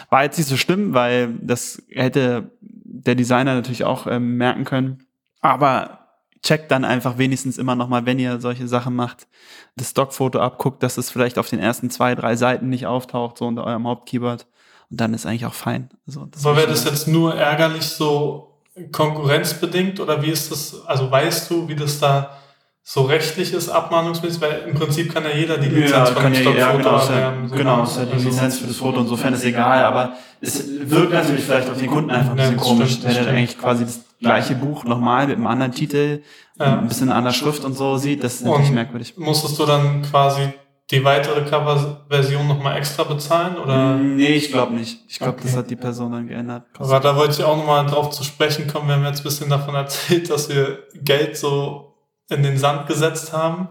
[0.09, 2.51] War jetzt nicht so schlimm, weil das hätte
[2.91, 5.05] der Designer natürlich auch ähm, merken können.
[5.41, 6.01] Aber
[6.43, 9.27] checkt dann einfach wenigstens immer noch mal, wenn ihr solche Sachen macht,
[9.75, 13.45] das Stockfoto abguckt, dass es vielleicht auf den ersten zwei, drei Seiten nicht auftaucht, so
[13.45, 14.47] unter eurem Hauptkeyword.
[14.89, 15.89] Und dann ist eigentlich auch fein.
[16.07, 18.59] Also, Aber wäre das jetzt nur ärgerlich so
[18.91, 22.37] konkurrenzbedingt oder wie ist das, also weißt du, wie das da
[22.83, 26.43] so rechtlich ist, abmahnungsmäßig, weil im Prinzip kann ja jeder die Lizenz ja, von dem
[26.43, 27.47] ja, ja, genau, erwerben.
[27.47, 30.67] So genau, ist ja die also Lizenz für das Foto, insofern ist egal, aber es
[30.89, 33.57] wirkt natürlich vielleicht auf den Kunden einfach ein bisschen ja, komisch, stimmt, wenn er eigentlich
[33.57, 36.23] quasi das gleiche Buch nochmal mit einem anderen Titel,
[36.59, 36.79] ja.
[36.79, 39.13] ein bisschen anderer Schrift und so sieht, das ist natürlich und merkwürdig.
[39.17, 40.49] Musstest du dann quasi
[40.89, 43.57] die weitere Coverversion nochmal extra bezahlen?
[43.57, 43.95] Oder?
[43.95, 44.99] Nee, ich glaube nicht.
[45.07, 45.43] Ich glaube, okay.
[45.43, 46.63] das hat die Person dann geändert.
[46.77, 48.89] Aber da wollte ich auch nochmal drauf zu sprechen kommen.
[48.89, 51.90] Wir haben jetzt ein bisschen davon erzählt, dass wir Geld so
[52.31, 53.69] in den Sand gesetzt haben.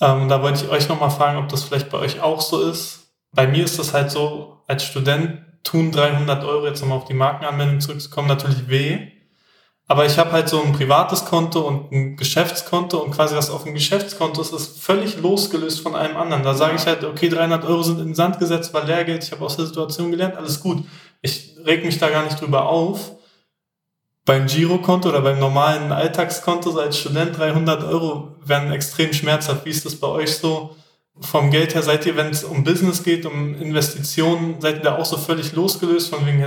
[0.00, 3.12] Ähm, da wollte ich euch nochmal fragen, ob das vielleicht bei euch auch so ist.
[3.32, 7.14] Bei mir ist das halt so, als Student tun 300 Euro, jetzt nochmal auf die
[7.14, 9.08] Markenanwendung zurückzukommen, natürlich weh.
[9.88, 13.64] Aber ich habe halt so ein privates Konto und ein Geschäftskonto und quasi was auf
[13.64, 16.42] dem Geschäftskonto ist, ist völlig losgelöst von allem anderen.
[16.42, 19.30] Da sage ich halt, okay, 300 Euro sind in den Sand gesetzt, war Lehrgeld, ich
[19.30, 20.84] habe aus der Situation gelernt, alles gut.
[21.22, 23.15] Ich reg mich da gar nicht drüber auf
[24.26, 29.64] beim Girokonto oder beim normalen Alltagskonto so als Student 300 Euro werden extrem schmerzhaft.
[29.64, 30.76] Wie ist das bei euch so?
[31.20, 34.98] Vom Geld her seid ihr, wenn es um Business geht, um Investitionen, seid ihr da
[34.98, 36.44] auch so völlig losgelöst von wegen,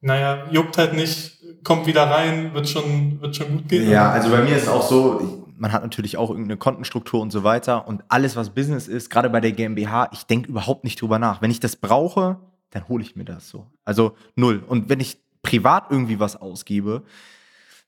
[0.00, 3.90] naja, juckt halt nicht, kommt wieder rein, wird schon, wird schon gut gehen?
[3.90, 7.44] Ja, also bei mir ist auch so, man hat natürlich auch irgendeine Kontenstruktur und so
[7.44, 11.18] weiter und alles, was Business ist, gerade bei der GmbH, ich denke überhaupt nicht drüber
[11.18, 11.42] nach.
[11.42, 12.38] Wenn ich das brauche,
[12.70, 13.66] dann hole ich mir das so.
[13.84, 14.62] Also null.
[14.66, 17.04] Und wenn ich privat irgendwie was ausgebe,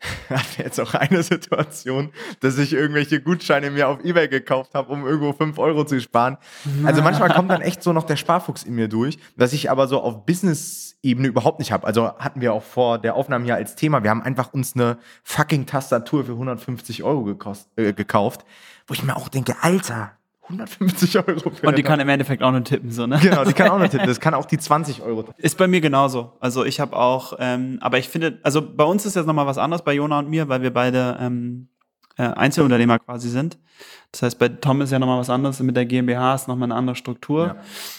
[0.31, 5.07] hatte jetzt auch eine Situation, dass ich irgendwelche Gutscheine mir auf Ebay gekauft habe, um
[5.07, 6.39] irgendwo 5 Euro zu sparen.
[6.85, 9.87] Also manchmal kommt dann echt so noch der Sparfuchs in mir durch, was ich aber
[9.87, 11.87] so auf Business-Ebene überhaupt nicht habe.
[11.87, 14.99] Also hatten wir auch vor der Aufnahme hier als Thema, wir haben einfach uns eine
[15.23, 17.37] fucking Tastatur für 150 Euro
[17.77, 18.45] äh, gekauft,
[18.87, 20.13] wo ich mir auch denke, Alter,
[20.45, 21.53] 150 Euro.
[21.63, 23.19] Und die kann im Endeffekt auch nur tippen, so, ne?
[23.23, 24.07] Genau, die kann auch nur tippen.
[24.13, 25.25] Das kann auch die 20 Euro.
[25.39, 26.33] Ist bei mir genauso.
[26.41, 29.59] Also ich habe auch, ähm, aber ich finde, also bei uns ist jetzt nochmal was
[29.59, 31.69] anderes, bei Jona und mir, weil wir beide ähm,
[32.17, 33.59] äh, Einzelunternehmer quasi sind.
[34.11, 36.75] Das heißt, bei Tom ist ja nochmal was anderes, mit der GmbH ist nochmal eine
[36.75, 37.47] andere Struktur.
[37.47, 37.57] Ja.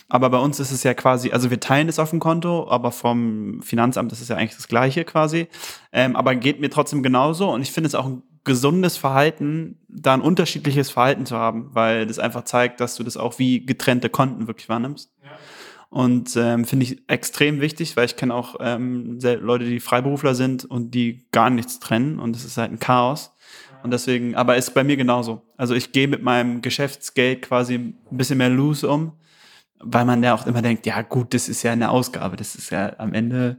[0.09, 2.91] Aber bei uns ist es ja quasi, also wir teilen es auf dem Konto, aber
[2.91, 5.47] vom Finanzamt ist es ja eigentlich das Gleiche quasi.
[5.91, 10.13] Ähm, aber geht mir trotzdem genauso und ich finde es auch ein gesundes Verhalten, da
[10.13, 14.09] ein unterschiedliches Verhalten zu haben, weil das einfach zeigt, dass du das auch wie getrennte
[14.09, 15.11] Konten wirklich wahrnimmst.
[15.23, 15.31] Ja.
[15.89, 20.65] Und ähm, finde ich extrem wichtig, weil ich kenne auch ähm, Leute, die Freiberufler sind
[20.65, 23.31] und die gar nichts trennen und es ist halt ein Chaos.
[23.83, 25.43] Und deswegen, aber ist bei mir genauso.
[25.57, 29.11] Also ich gehe mit meinem Geschäftsgeld quasi ein bisschen mehr loose um,
[29.79, 32.71] weil man ja auch immer denkt, ja gut, das ist ja eine Ausgabe, das ist
[32.71, 33.57] ja am Ende,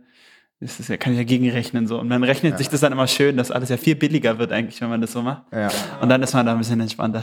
[0.60, 1.98] das ist ja, kann ich ja gegenrechnen so.
[1.98, 2.58] Und dann rechnet ja.
[2.58, 5.12] sich das dann immer schön, dass alles ja viel billiger wird eigentlich, wenn man das
[5.12, 5.42] so macht.
[5.52, 5.68] Ja.
[6.00, 7.22] Und dann ist man da ein bisschen entspannter.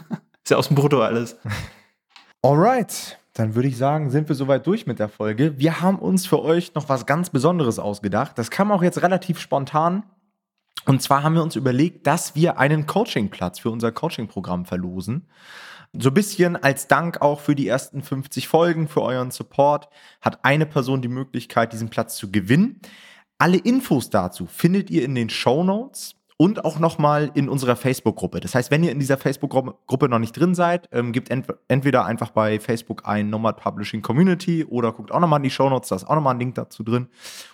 [0.44, 1.36] ist ja aus dem Brutto alles.
[2.42, 5.58] Alright dann würde ich sagen, sind wir soweit durch mit der Folge.
[5.58, 8.38] Wir haben uns für euch noch was ganz Besonderes ausgedacht.
[8.38, 10.04] Das kam auch jetzt relativ spontan.
[10.86, 15.28] Und zwar haben wir uns überlegt, dass wir einen Coachingplatz für unser Coaching-Programm verlosen.
[15.98, 19.88] So ein bisschen als Dank auch für die ersten 50 Folgen, für euren Support,
[20.20, 22.80] hat eine Person die Möglichkeit, diesen Platz zu gewinnen.
[23.38, 28.40] Alle Infos dazu findet ihr in den Show Notes und auch nochmal in unserer Facebook-Gruppe.
[28.40, 32.04] Das heißt, wenn ihr in dieser Facebook-Gruppe noch nicht drin seid, ähm, gebt ent entweder
[32.04, 35.88] einfach bei Facebook ein Nomad Publishing Community oder guckt auch nochmal in die Show Notes,
[35.88, 37.08] da ist auch nochmal ein Link dazu drin.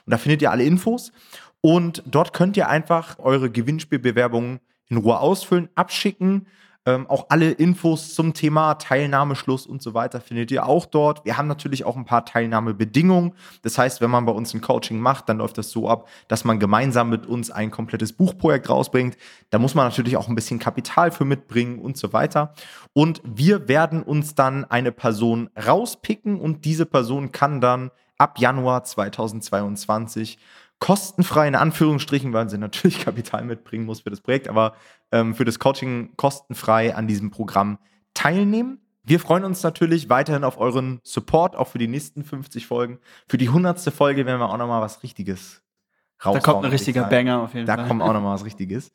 [0.04, 1.12] Und da findet ihr alle Infos.
[1.60, 6.46] Und dort könnt ihr einfach eure Gewinnspielbewerbungen in Ruhe ausfüllen, abschicken
[6.84, 11.24] ähm, auch alle Infos zum Thema Teilnahmeschluss und so weiter findet ihr auch dort.
[11.24, 13.34] Wir haben natürlich auch ein paar Teilnahmebedingungen.
[13.62, 16.44] Das heißt, wenn man bei uns ein Coaching macht, dann läuft das so ab, dass
[16.44, 19.16] man gemeinsam mit uns ein komplettes Buchprojekt rausbringt.
[19.50, 22.52] Da muss man natürlich auch ein bisschen Kapital für mitbringen und so weiter.
[22.92, 28.84] Und wir werden uns dann eine Person rauspicken und diese Person kann dann ab Januar
[28.84, 30.38] 2022
[30.82, 34.74] kostenfrei in Anführungsstrichen, weil sie natürlich Kapital mitbringen muss für das Projekt, aber
[35.12, 37.78] ähm, für das Coaching kostenfrei an diesem Programm
[38.14, 38.80] teilnehmen.
[39.04, 42.98] Wir freuen uns natürlich weiterhin auf euren Support, auch für die nächsten 50 Folgen.
[43.28, 43.78] Für die 100.
[43.94, 45.62] Folge werden wir auch nochmal was Richtiges
[46.18, 46.42] raushauen.
[46.42, 47.84] Da kommt ein richtiger Banger auf jeden da Fall.
[47.84, 48.92] Da kommt auch nochmal was Richtiges.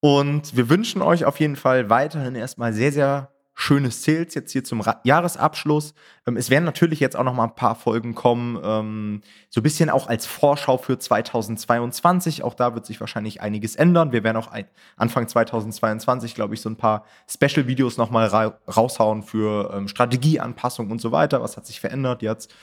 [0.00, 4.62] Und wir wünschen euch auf jeden Fall weiterhin erstmal sehr, sehr schönes Sales jetzt hier
[4.62, 5.92] zum Ra Jahresabschluss.
[6.28, 9.64] Ähm, es werden natürlich jetzt auch noch mal ein paar Folgen kommen, ähm, so ein
[9.64, 12.44] bisschen auch als Vorschau für 2022.
[12.44, 14.12] Auch da wird sich wahrscheinlich einiges ändern.
[14.12, 18.56] Wir werden auch ein, Anfang 2022, glaube ich, so ein paar Special-Videos noch mal ra
[18.68, 21.42] raushauen für ähm, Strategieanpassung und so weiter.
[21.42, 22.54] Was hat sich verändert jetzt?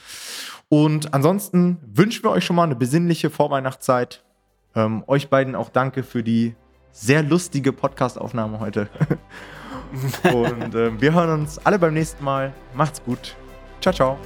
[0.70, 4.24] Und ansonsten wünschen wir euch schon mal eine besinnliche Vorweihnachtszeit.
[4.76, 6.56] Ähm, euch beiden auch danke für die
[6.94, 8.88] sehr lustige Podcast-Aufnahme heute.
[10.34, 12.54] Und äh, wir hören uns alle beim nächsten Mal.
[12.74, 13.36] Macht's gut.
[13.82, 14.18] Ciao, ciao.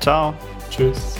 [0.00, 0.34] Ciao.
[0.70, 1.16] Tschüss.